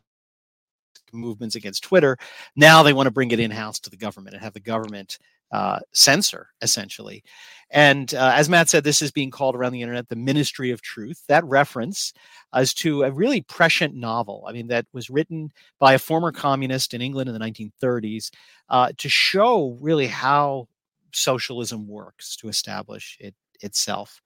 [1.13, 2.17] movements against Twitter.
[2.55, 5.17] Now they want to bring it in house to the government and have the government
[5.51, 7.23] uh, censor, essentially.
[7.71, 10.81] And uh, as Matt said, this is being called around the internet the Ministry of
[10.81, 11.23] Truth.
[11.27, 12.13] That reference
[12.55, 14.45] is to a really prescient novel.
[14.47, 18.31] I mean, that was written by a former communist in England in the 1930s
[18.69, 20.67] uh, to show really how
[21.13, 24.21] socialism works to establish it itself.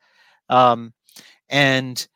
[0.50, 0.94] Um,
[1.50, 2.08] and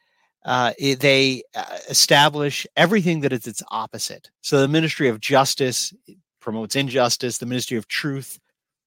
[0.46, 4.30] uh, it, they uh, establish everything that is its opposite.
[4.42, 5.94] So the Ministry of Justice
[6.40, 7.38] promotes injustice.
[7.38, 8.40] The Ministry of Truth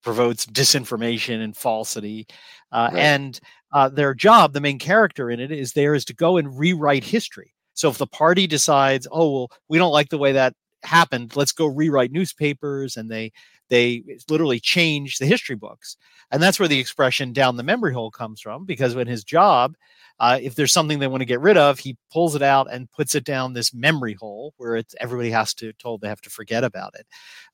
[0.03, 2.27] promotes disinformation and falsity.
[2.73, 3.03] Uh, right.
[3.03, 3.41] And
[3.73, 7.05] uh, their job, the main character in it, is there is to go and rewrite
[7.05, 7.53] history.
[7.75, 11.53] So if the party decides, oh well, we don't like the way that happened, let's
[11.53, 13.33] go rewrite newspapers, and they
[13.71, 15.97] they literally change the history books.
[16.31, 19.75] And that's where the expression down the memory hole comes from, because when his job,
[20.21, 22.91] uh, if there's something they want to get rid of, he pulls it out and
[22.93, 26.31] puts it down this memory hole where it's everybody has to told they have to
[26.31, 27.07] forget about it.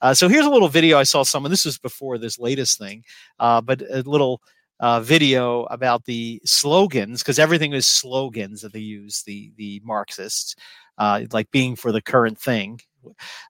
[0.03, 1.51] Uh, so here's a little video I saw someone.
[1.51, 3.05] This was before this latest thing,
[3.39, 4.43] uh, but a little
[4.81, 10.55] uh, video about the slogans because everything is slogans that they use the the Marxists
[10.99, 12.81] uh, like being for the current thing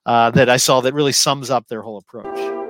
[0.05, 2.66] uh, that I saw that really sums up their whole approach.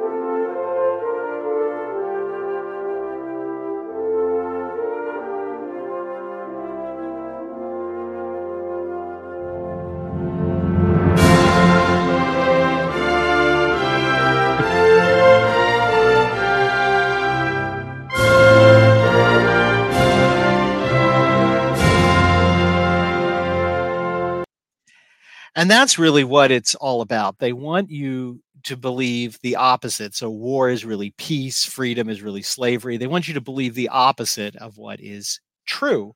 [25.66, 27.40] And that's really what it's all about.
[27.40, 30.14] They want you to believe the opposite.
[30.14, 32.96] So war is really peace, freedom is really slavery.
[32.96, 36.14] They want you to believe the opposite of what is true.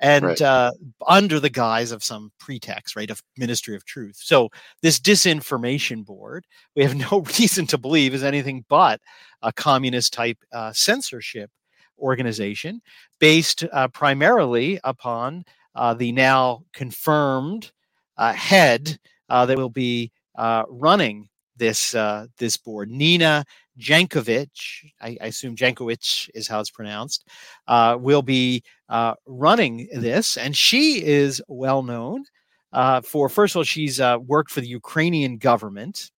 [0.00, 0.42] And right.
[0.42, 0.72] uh,
[1.06, 4.16] under the guise of some pretext, right, of Ministry of Truth.
[4.20, 4.48] So,
[4.82, 6.44] this disinformation board,
[6.74, 9.00] we have no reason to believe is anything but
[9.42, 11.52] a communist type uh, censorship
[12.00, 12.82] organization
[13.20, 15.44] based uh, primarily upon
[15.76, 17.70] uh, the now confirmed
[18.32, 18.98] head
[19.28, 22.90] uh, that will be uh, running this uh, this board.
[22.90, 23.44] Nina
[23.78, 27.28] Jankowicz, I, I, assume Jankowicz is how it's pronounced,
[27.66, 32.24] uh, will be uh, running this, and she is well known
[33.04, 36.10] for first of all, she's worked for the Ukrainian government.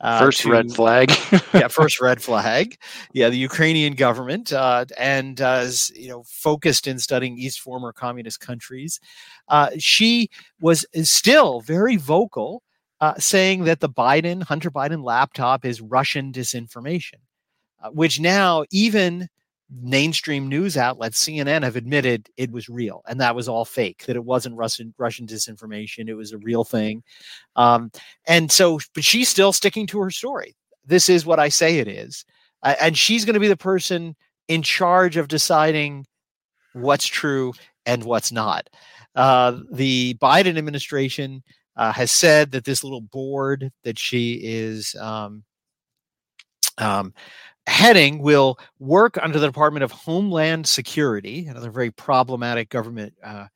[0.00, 1.10] Uh, first to, red flag.
[1.52, 2.76] yeah, first red flag.
[3.12, 8.40] Yeah, the Ukrainian government uh, and uh, you know focused in studying East former communist
[8.40, 9.00] countries.
[9.48, 10.30] Uh, she
[10.60, 12.62] was still very vocal,
[13.00, 17.20] uh, saying that the Biden Hunter Biden laptop is Russian disinformation,
[17.82, 19.28] uh, which now even
[19.70, 24.16] mainstream news outlets, CNN, have admitted it was real and that was all fake, that
[24.16, 26.08] it wasn't Russian Russian disinformation.
[26.08, 27.02] It was a real thing.
[27.56, 27.90] Um,
[28.26, 30.56] and so, but she's still sticking to her story.
[30.86, 32.24] This is what I say it is.
[32.62, 34.16] Uh, and she's going to be the person
[34.48, 36.06] in charge of deciding
[36.72, 37.52] what's true
[37.84, 38.68] and what's not.
[39.14, 41.42] Uh, the Biden administration
[41.76, 45.44] uh, has said that this little board that she is um,
[46.78, 47.12] um,
[47.68, 53.46] heading will work under the Department of Homeland Security, another very problematic government uh,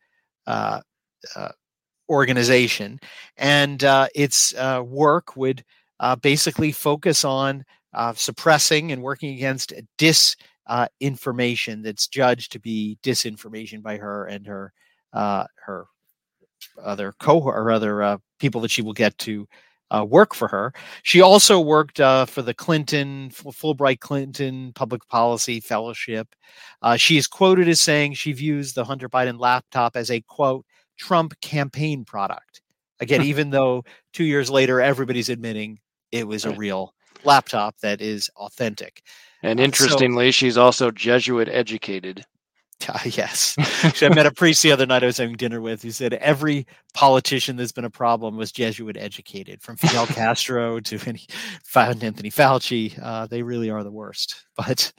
[0.47, 0.81] uh,
[1.35, 1.49] uh,
[2.09, 3.01] organization,
[3.37, 5.65] and uh, its uh, work would
[6.01, 7.65] uh, basically focus on
[8.15, 14.73] suppressing and working against disinformation that's judged to be disinformation by her and her
[15.13, 15.87] her
[16.83, 19.47] other cohort or other people that she will get to
[19.93, 20.73] uh, work for her.
[21.03, 26.29] She also worked uh, for the Clinton Fulbright Clinton Public Policy Fellowship.
[26.81, 30.65] Uh, she is quoted as saying she views the Hunter Biden laptop as a quote
[30.99, 32.63] Trump campaign product.
[33.01, 35.79] Again, even though two years later everybody's admitting
[36.11, 39.03] it was a real laptop that is authentic.
[39.43, 42.25] And interestingly, so, she's also Jesuit educated.
[42.89, 43.57] Uh, yes.
[44.03, 46.67] I met a priest the other night I was having dinner with He said every
[46.95, 51.27] politician that's been a problem was Jesuit educated, from Fidel Castro to any,
[51.75, 52.99] Anthony Fauci.
[53.03, 54.47] Uh, they really are the worst.
[54.57, 54.93] But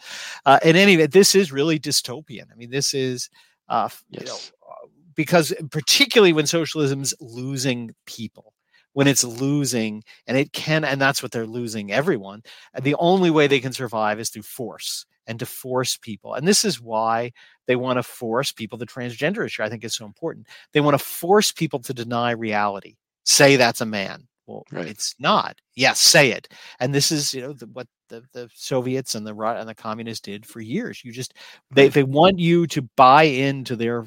[0.46, 2.52] uh, in any event, this is really dystopian.
[2.52, 3.30] I mean, this is,
[3.70, 4.22] uh, yes.
[4.22, 4.38] you know,
[4.70, 8.54] uh, because particularly when socialism's losing people
[8.94, 12.42] when it's losing and it can and that's what they're losing everyone
[12.82, 16.34] the only way they can survive is through force and to force people.
[16.34, 17.32] And this is why
[17.68, 18.78] they want to force people.
[18.78, 20.48] The transgender issue, I think, is so important.
[20.74, 22.96] They want to force people to deny reality.
[23.26, 24.28] Say that's a man.
[24.46, 24.88] Well, right.
[24.88, 25.60] it's not.
[25.76, 26.50] Yes, say it.
[26.80, 30.22] And this is, you know, the, what the, the Soviets and the and the communists
[30.22, 31.02] did for years.
[31.04, 31.34] You just
[31.72, 34.06] they they want you to buy into their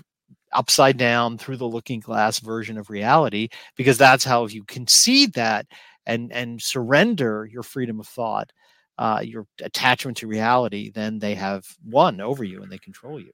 [0.52, 5.32] upside down through the looking glass version of reality because that's how if you concede
[5.34, 5.66] that
[6.06, 8.52] and and surrender your freedom of thought
[8.98, 13.32] uh, your attachment to reality, then they have won over you and they control you.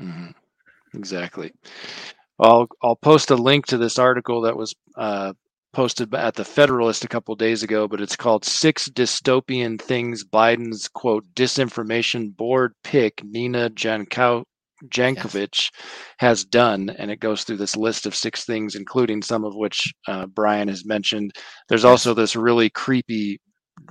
[0.00, 0.30] Mm-hmm.
[0.94, 1.52] Exactly.
[2.38, 5.34] I'll I'll post a link to this article that was uh,
[5.72, 10.88] posted at the Federalist a couple days ago, but it's called Six Dystopian Things Biden's
[10.88, 14.44] quote disinformation board pick Nina Jankow
[14.88, 15.70] Jankowicz yes.
[16.18, 19.92] has done, and it goes through this list of six things, including some of which
[20.08, 21.32] uh, Brian has mentioned.
[21.68, 23.40] There's also this really creepy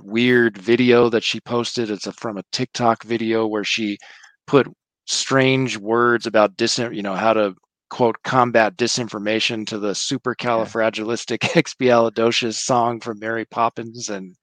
[0.02, 1.90] weird video that she posted.
[1.90, 3.98] It's a, from a TikTok video where she
[4.46, 4.68] put
[5.06, 7.54] strange words about dis, you know, how to
[7.90, 14.34] quote combat disinformation to the supercalifragilisticexpialidocious song from Mary Poppins, and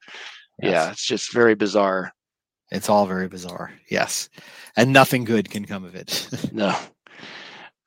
[0.61, 0.71] yes.
[0.71, 2.13] yeah, it's just very bizarre.
[2.71, 3.73] It's all very bizarre.
[3.89, 4.29] Yes,
[4.77, 6.29] and nothing good can come of it.
[6.53, 6.73] no.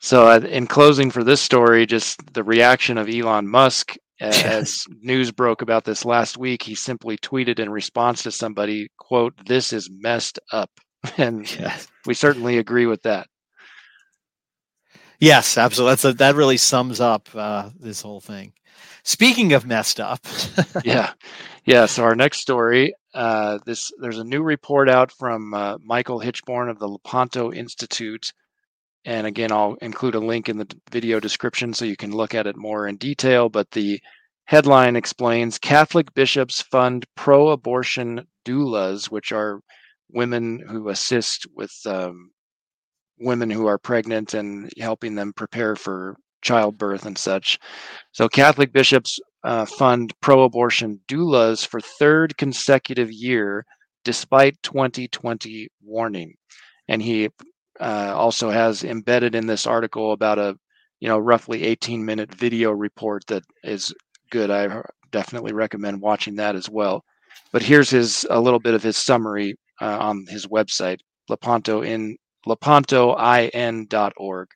[0.00, 5.30] So, uh, in closing for this story, just the reaction of Elon Musk as news
[5.30, 6.62] broke about this last week.
[6.62, 10.70] He simply tweeted in response to somebody, "quote This is messed up,"
[11.18, 11.88] and yes.
[12.06, 13.28] we certainly agree with that.
[15.20, 15.92] Yes, absolutely.
[15.92, 18.52] That's a, that really sums up uh, this whole thing.
[19.04, 20.20] Speaking of messed up,
[20.84, 21.12] yeah,
[21.64, 21.86] yeah.
[21.86, 26.70] So our next story, uh, this there's a new report out from uh, Michael Hichborn
[26.70, 28.32] of the Lepanto Institute,
[29.04, 32.46] and again, I'll include a link in the video description so you can look at
[32.46, 33.48] it more in detail.
[33.48, 34.00] But the
[34.46, 39.60] headline explains Catholic bishops fund pro-abortion doulas, which are
[40.10, 42.30] women who assist with um,
[43.18, 47.58] women who are pregnant and helping them prepare for childbirth and such.
[48.12, 53.64] So Catholic bishops uh, fund pro-abortion doulas for third consecutive year,
[54.04, 56.34] despite 2020 warning.
[56.88, 57.28] And he
[57.80, 60.56] uh, also has embedded in this article about a
[61.00, 63.94] you know roughly 18 minute video report that is
[64.30, 64.50] good.
[64.50, 67.04] I definitely recommend watching that as well.
[67.52, 70.98] But here's his a little bit of his summary uh, on his website,
[71.28, 72.16] Lepanto in
[72.46, 74.48] lepantoin.org.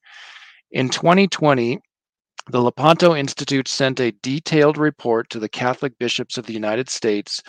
[0.73, 1.79] In 2020,
[2.51, 7.41] the Lepanto Institute sent a detailed report to the Catholic bishops of the United States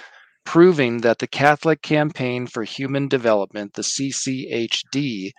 [0.45, 5.32] proving that the Catholic Campaign for Human Development, the CCHD,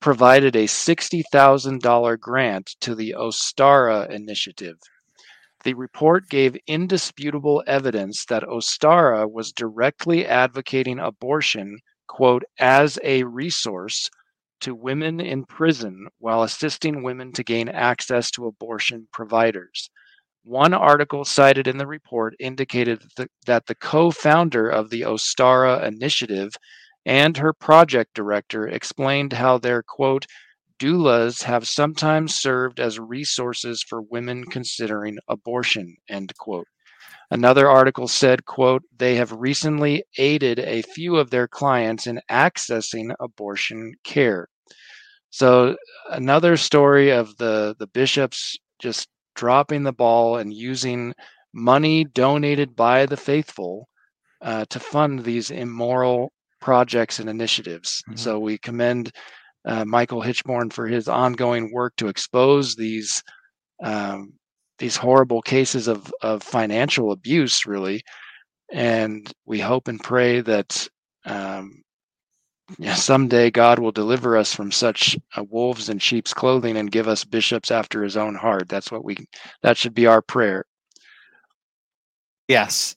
[0.00, 4.78] provided a $60,000 grant to the Ostara initiative.
[5.64, 14.08] The report gave indisputable evidence that Ostara was directly advocating abortion, quote, as a resource
[14.60, 19.90] to women in prison while assisting women to gain access to abortion providers.
[20.44, 23.02] One article cited in the report indicated
[23.46, 26.56] that the co founder of the Ostara initiative
[27.08, 30.26] and her project director explained how their quote,
[30.78, 36.66] doulas have sometimes served as resources for women considering abortion, end quote.
[37.30, 43.14] Another article said, quote, they have recently aided a few of their clients in accessing
[43.20, 44.46] abortion care.
[45.30, 45.76] So
[46.10, 51.14] another story of the, the bishops just dropping the ball and using
[51.54, 53.88] money donated by the faithful
[54.42, 58.02] uh, to fund these immoral projects and initiatives.
[58.08, 58.16] Mm-hmm.
[58.16, 59.12] So we commend
[59.64, 63.22] uh, Michael Hichborn for his ongoing work to expose these
[63.82, 64.32] um,
[64.78, 68.02] these horrible cases of, of financial abuse, really.
[68.70, 70.88] And we hope and pray that
[71.24, 71.82] um,
[72.78, 77.08] yeah, someday God will deliver us from such uh, wolves in sheep's clothing and give
[77.08, 78.68] us bishops after his own heart.
[78.68, 79.16] That's what we,
[79.62, 80.64] that should be our prayer.
[82.46, 82.94] Yes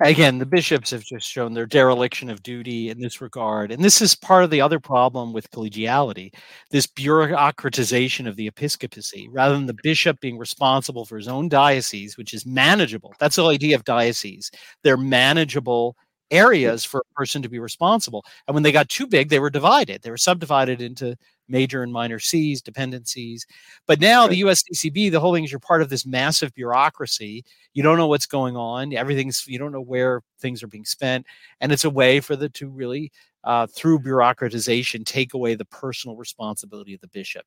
[0.00, 3.70] again, the bishops have just shown their dereliction of duty in this regard.
[3.72, 6.32] And this is part of the other problem with collegiality
[6.70, 12.16] this bureaucratization of the episcopacy, rather than the bishop being responsible for his own diocese,
[12.16, 13.14] which is manageable.
[13.18, 14.50] That's the idea of diocese.
[14.82, 15.96] They're manageable
[16.30, 18.24] areas for a person to be responsible.
[18.46, 20.02] And when they got too big, they were divided.
[20.02, 21.16] They were subdivided into
[21.50, 23.46] major and minor sees, dependencies.
[23.86, 24.30] But now right.
[24.30, 27.44] the USCCB, the whole thing is you're part of this massive bureaucracy.
[27.74, 28.94] You don't know what's going on.
[28.94, 31.26] Everything's you don't know where things are being spent,
[31.60, 33.12] and it's a way for the to really
[33.44, 37.44] uh, through bureaucratization take away the personal responsibility of the bishop.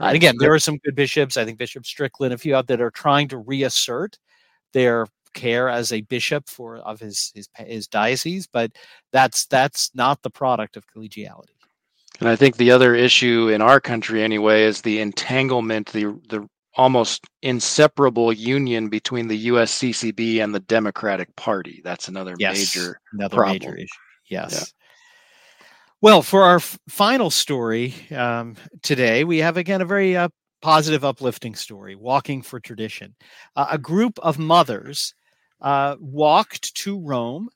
[0.00, 1.36] Uh, and again, there are some good bishops.
[1.36, 4.18] I think Bishop Strickland, a few out that are trying to reassert
[4.72, 8.72] their care as a bishop for of his his his diocese, but
[9.12, 11.55] that's that's not the product of collegiality.
[12.20, 16.48] And I think the other issue in our country, anyway, is the entanglement, the the
[16.76, 21.80] almost inseparable union between the USCCB and the Democratic Party.
[21.82, 23.58] That's another yes, major another problem.
[23.58, 23.86] major issue.
[24.28, 24.52] Yes.
[24.52, 24.64] Yeah.
[26.02, 30.28] Well, for our f- final story um, today, we have again a very uh,
[30.60, 31.96] positive, uplifting story.
[31.96, 33.14] Walking for tradition,
[33.56, 35.14] uh, a group of mothers
[35.60, 37.48] uh, walked to Rome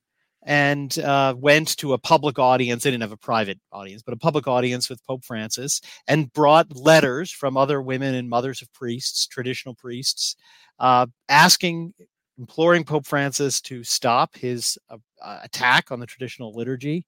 [0.43, 2.82] and uh, went to a public audience.
[2.82, 6.74] They didn't have a private audience, but a public audience with Pope Francis and brought
[6.74, 10.36] letters from other women and mothers of priests, traditional priests,
[10.78, 11.93] uh, asking,
[12.38, 17.05] imploring Pope Francis to stop his uh, uh attack on the traditional liturgy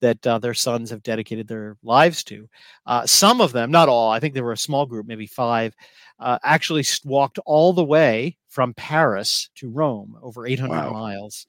[0.00, 2.46] that uh, their sons have dedicated their lives to.
[2.84, 5.74] Uh, some of them, not all, I think there were a small group, maybe five,
[6.20, 10.90] actually walked all the way from Paris to Rome, over 800 wow.
[10.90, 11.46] miles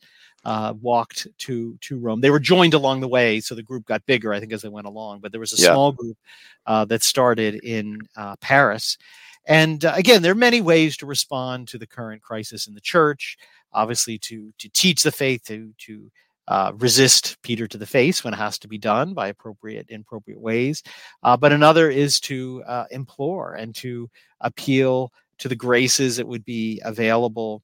[0.47, 2.21] uh, walked to to Rome.
[2.21, 4.69] They were joined along the way, so the group got bigger, I think, as they
[4.69, 5.19] went along.
[5.19, 5.73] But there was a yeah.
[5.73, 6.17] small group
[6.65, 8.97] uh, that started in uh, Paris.
[9.45, 12.79] And uh, again, there are many ways to respond to the current crisis in the
[12.79, 13.37] church.
[13.73, 16.09] Obviously, to to teach the faith, to to
[16.47, 20.39] uh, resist Peter to the face when it has to be done by appropriate inappropriate
[20.39, 20.81] ways,
[21.23, 26.45] uh, but another is to uh, implore and to appeal to the graces that would
[26.45, 27.61] be available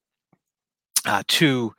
[1.06, 1.72] uh, to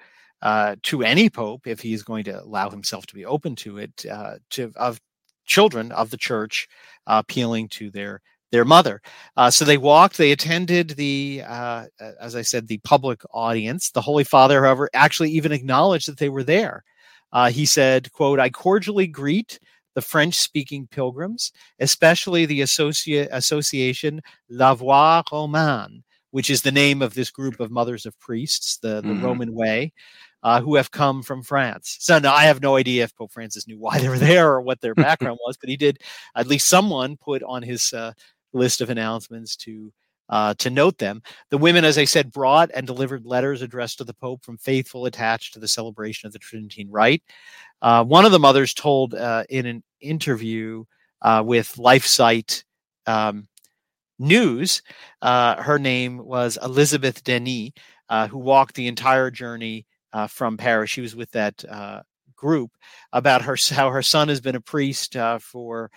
[0.45, 3.79] uh, to any pope if he is going to allow himself to be open to
[3.79, 5.01] it uh, to of
[5.45, 6.67] children of the church
[7.07, 8.21] appealing to their
[8.51, 9.01] their mother.
[9.35, 11.85] Uh, so they walked, they attended the, uh,
[12.21, 13.89] as I said, the public audience.
[13.89, 16.83] The Holy Father, however, actually even acknowledged that they were there.
[17.33, 19.59] Uh, he said, quote, I cordially greet
[19.95, 27.01] the French speaking pilgrims, especially the associ- association La Voie Romaine, which is the name
[27.01, 29.25] of this group of mothers of priests, the, the mm-hmm.
[29.25, 29.91] Roman way.
[30.45, 31.97] Uh, who have come from France.
[32.01, 34.61] So now I have no idea if Pope Francis knew why they were there or
[34.61, 36.03] what their background was, but he did.
[36.35, 38.11] At least someone put on his uh,
[38.53, 39.91] list of announcements to
[40.29, 41.23] uh, to note them.
[41.49, 45.07] The women, as I said, brought and delivered letters addressed to the Pope from faithful
[45.07, 47.23] attached to the celebration of the Tridentine Rite.
[47.81, 50.83] Uh, one of the mothers told uh, in an interview
[51.23, 52.63] uh, with LifeSite
[53.07, 53.47] um,
[54.19, 54.83] News,
[55.23, 57.71] uh, her name was Elizabeth Denis,
[58.09, 59.87] uh, who walked the entire journey
[60.29, 60.89] from Paris.
[60.89, 61.63] She was with that
[62.35, 62.71] group
[63.13, 65.89] about her how her son has been a priest for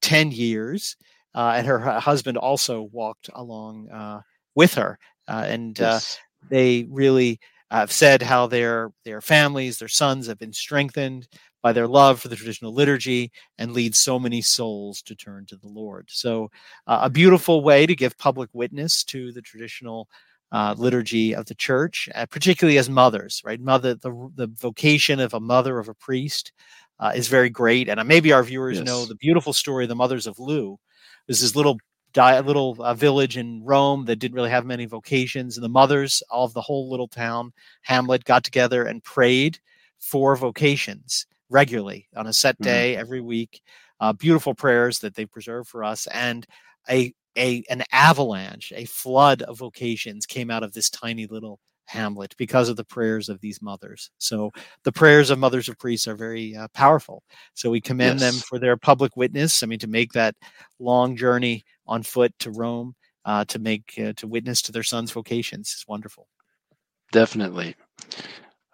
[0.00, 0.96] 10 years
[1.34, 4.20] uh, and her husband also walked along uh,
[4.54, 4.98] with her,
[5.28, 6.18] uh, and uh, yes.
[6.48, 7.40] they really
[7.70, 11.26] have said how their their families, their sons, have been strengthened
[11.60, 15.56] by their love for the traditional liturgy and lead so many souls to turn to
[15.56, 16.06] the Lord.
[16.10, 16.50] So,
[16.86, 20.08] uh, a beautiful way to give public witness to the traditional
[20.54, 23.60] uh, liturgy of the church, uh, particularly as mothers, right?
[23.60, 26.52] Mother, the, the vocation of a mother of a priest
[27.00, 27.88] uh, is very great.
[27.88, 28.86] And maybe our viewers yes.
[28.86, 30.78] know the beautiful story of the mothers of Lu,
[31.26, 31.78] there's this little
[32.12, 36.22] di- little uh, village in Rome that didn't really have many vocations, and the mothers
[36.30, 37.52] of the whole little town
[37.82, 39.58] hamlet got together and prayed
[39.98, 42.64] for vocations regularly on a set mm-hmm.
[42.64, 43.00] day mm-hmm.
[43.00, 43.60] every week.
[43.98, 46.46] Uh, beautiful prayers that they preserve for us, and
[46.88, 52.34] a a an avalanche, a flood of vocations came out of this tiny little Hamlet
[52.38, 54.10] because of the prayers of these mothers.
[54.18, 54.50] So
[54.84, 57.22] the prayers of mothers of priests are very uh, powerful.
[57.54, 58.32] So we commend yes.
[58.32, 59.62] them for their public witness.
[59.62, 60.34] I mean, to make that
[60.78, 65.10] long journey on foot to Rome uh, to make uh, to witness to their sons'
[65.10, 66.28] vocations is wonderful.
[67.12, 67.76] Definitely.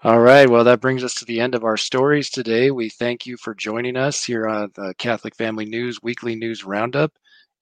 [0.02, 0.48] All right.
[0.48, 2.70] Well, that brings us to the end of our stories today.
[2.70, 7.12] We thank you for joining us here on the Catholic Family News Weekly News Roundup.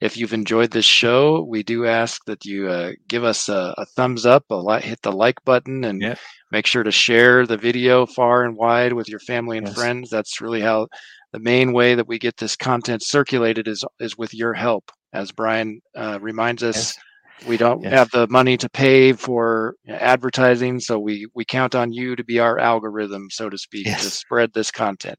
[0.01, 3.85] If you've enjoyed this show, we do ask that you uh, give us a, a,
[3.85, 6.01] thumbs up, a li- hit the like button, and
[6.53, 9.77] make sure to share the video far and wide with your family and yes.
[9.77, 10.11] friends.
[10.11, 10.87] That's really how
[11.33, 14.91] the main way that we get this content circulated is is with your help.
[15.13, 16.99] As Brian uh, reminds us, yes.
[17.47, 17.93] We don't yes.
[17.93, 22.41] have the money to pay for advertising, so we we count on you to be
[22.41, 24.03] our algorithm, so to speak, yes.
[24.03, 25.19] to spread this content.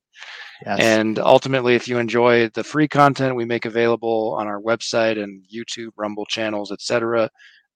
[0.65, 0.79] Yes.
[0.79, 5.43] And ultimately, if you enjoy the free content we make available on our website and
[5.53, 7.29] YouTube, Rumble channels, etc.,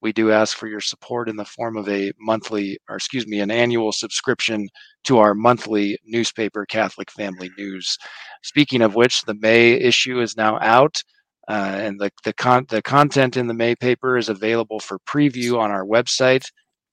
[0.04, 3.40] we do ask for your support in the form of a monthly, or excuse me,
[3.40, 4.68] an annual subscription
[5.06, 7.98] to our monthly newspaper, Catholic Family News.
[8.44, 11.02] Speaking of which, the May issue is now out.
[11.48, 15.60] Uh, and the the, con- the content in the May paper is available for preview
[15.60, 16.46] on our website,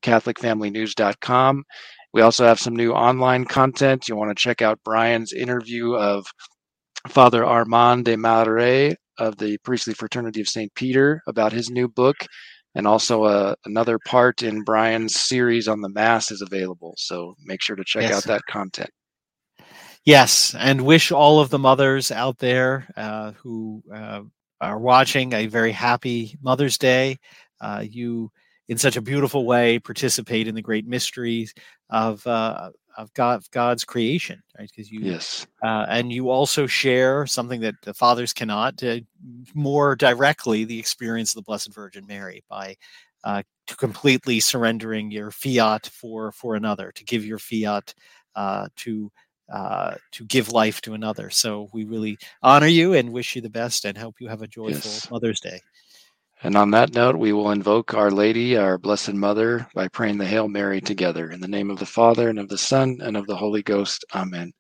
[0.03, 1.65] CatholicFamilyNews.com.
[2.13, 4.09] We also have some new online content.
[4.09, 6.27] You want to check out Brian's interview of
[7.09, 10.75] Father Armand de Malleray of the Priestly Fraternity of St.
[10.75, 12.17] Peter about his new book.
[12.75, 16.95] And also uh, another part in Brian's series on the Mass is available.
[16.99, 18.17] So make sure to check yes.
[18.17, 18.91] out that content.
[20.05, 24.23] Yes, and wish all of the mothers out there uh, who uh,
[24.61, 27.19] are watching a very happy Mother's Day.
[27.61, 28.31] Uh, you,
[28.69, 31.53] in such a beautiful way, participate in the great mysteries
[31.91, 34.69] of uh, of God, God's creation, right?
[34.69, 39.01] Because you, yes, uh, and you also share something that the fathers cannot, uh,
[39.55, 42.77] more directly, the experience of the Blessed Virgin Mary by
[43.25, 47.95] uh, completely surrendering your fiat for for another, to give your fiat
[48.35, 49.11] uh, to
[49.53, 51.31] uh, to give life to another.
[51.31, 54.47] So we really honor you and wish you the best and hope you have a
[54.47, 55.11] joyful yes.
[55.11, 55.61] Mother's Day.
[56.43, 60.27] And on that note, we will invoke Our Lady, our Blessed Mother, by praying the
[60.27, 61.31] Hail Mary together.
[61.31, 64.07] In the name of the Father, and of the Son, and of the Holy Ghost.
[64.15, 64.53] Amen.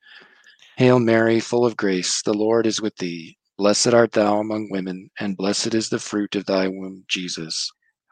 [0.76, 3.38] Hail Mary, full of grace, the Lord is with thee.
[3.56, 7.70] Blessed art thou among women, and blessed is the fruit of thy womb, Jesus.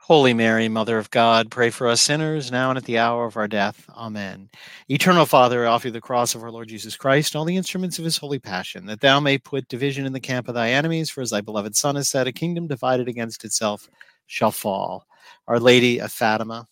[0.09, 3.37] Holy Mary, Mother of God, pray for us sinners now and at the hour of
[3.37, 3.85] our death.
[3.95, 4.49] Amen.
[4.89, 7.99] Eternal Father, I offer you the cross of our Lord Jesus Christ, all the instruments
[7.99, 11.11] of his holy passion, that thou may put division in the camp of thy enemies,
[11.11, 13.87] for as thy beloved Son has said, a kingdom divided against itself
[14.29, 15.07] shall fall.
[15.47, 16.67] Our Lady of Fatima,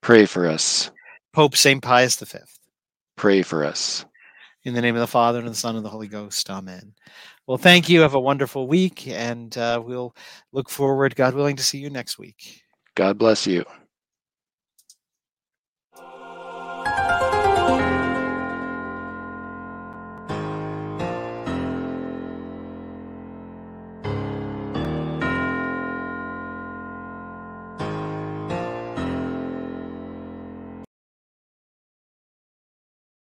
[0.00, 0.90] pray for us.
[1.32, 1.80] Pope St.
[1.80, 2.38] Pius V,
[3.14, 4.04] pray for us.
[4.64, 6.50] In the name of the Father, and the Son, and the Holy Ghost.
[6.50, 6.94] Amen.
[7.46, 8.00] Well, thank you.
[8.00, 10.16] Have a wonderful week, and uh, we'll
[10.50, 12.61] look forward, God willing, to see you next week.
[12.96, 13.64] God bless you.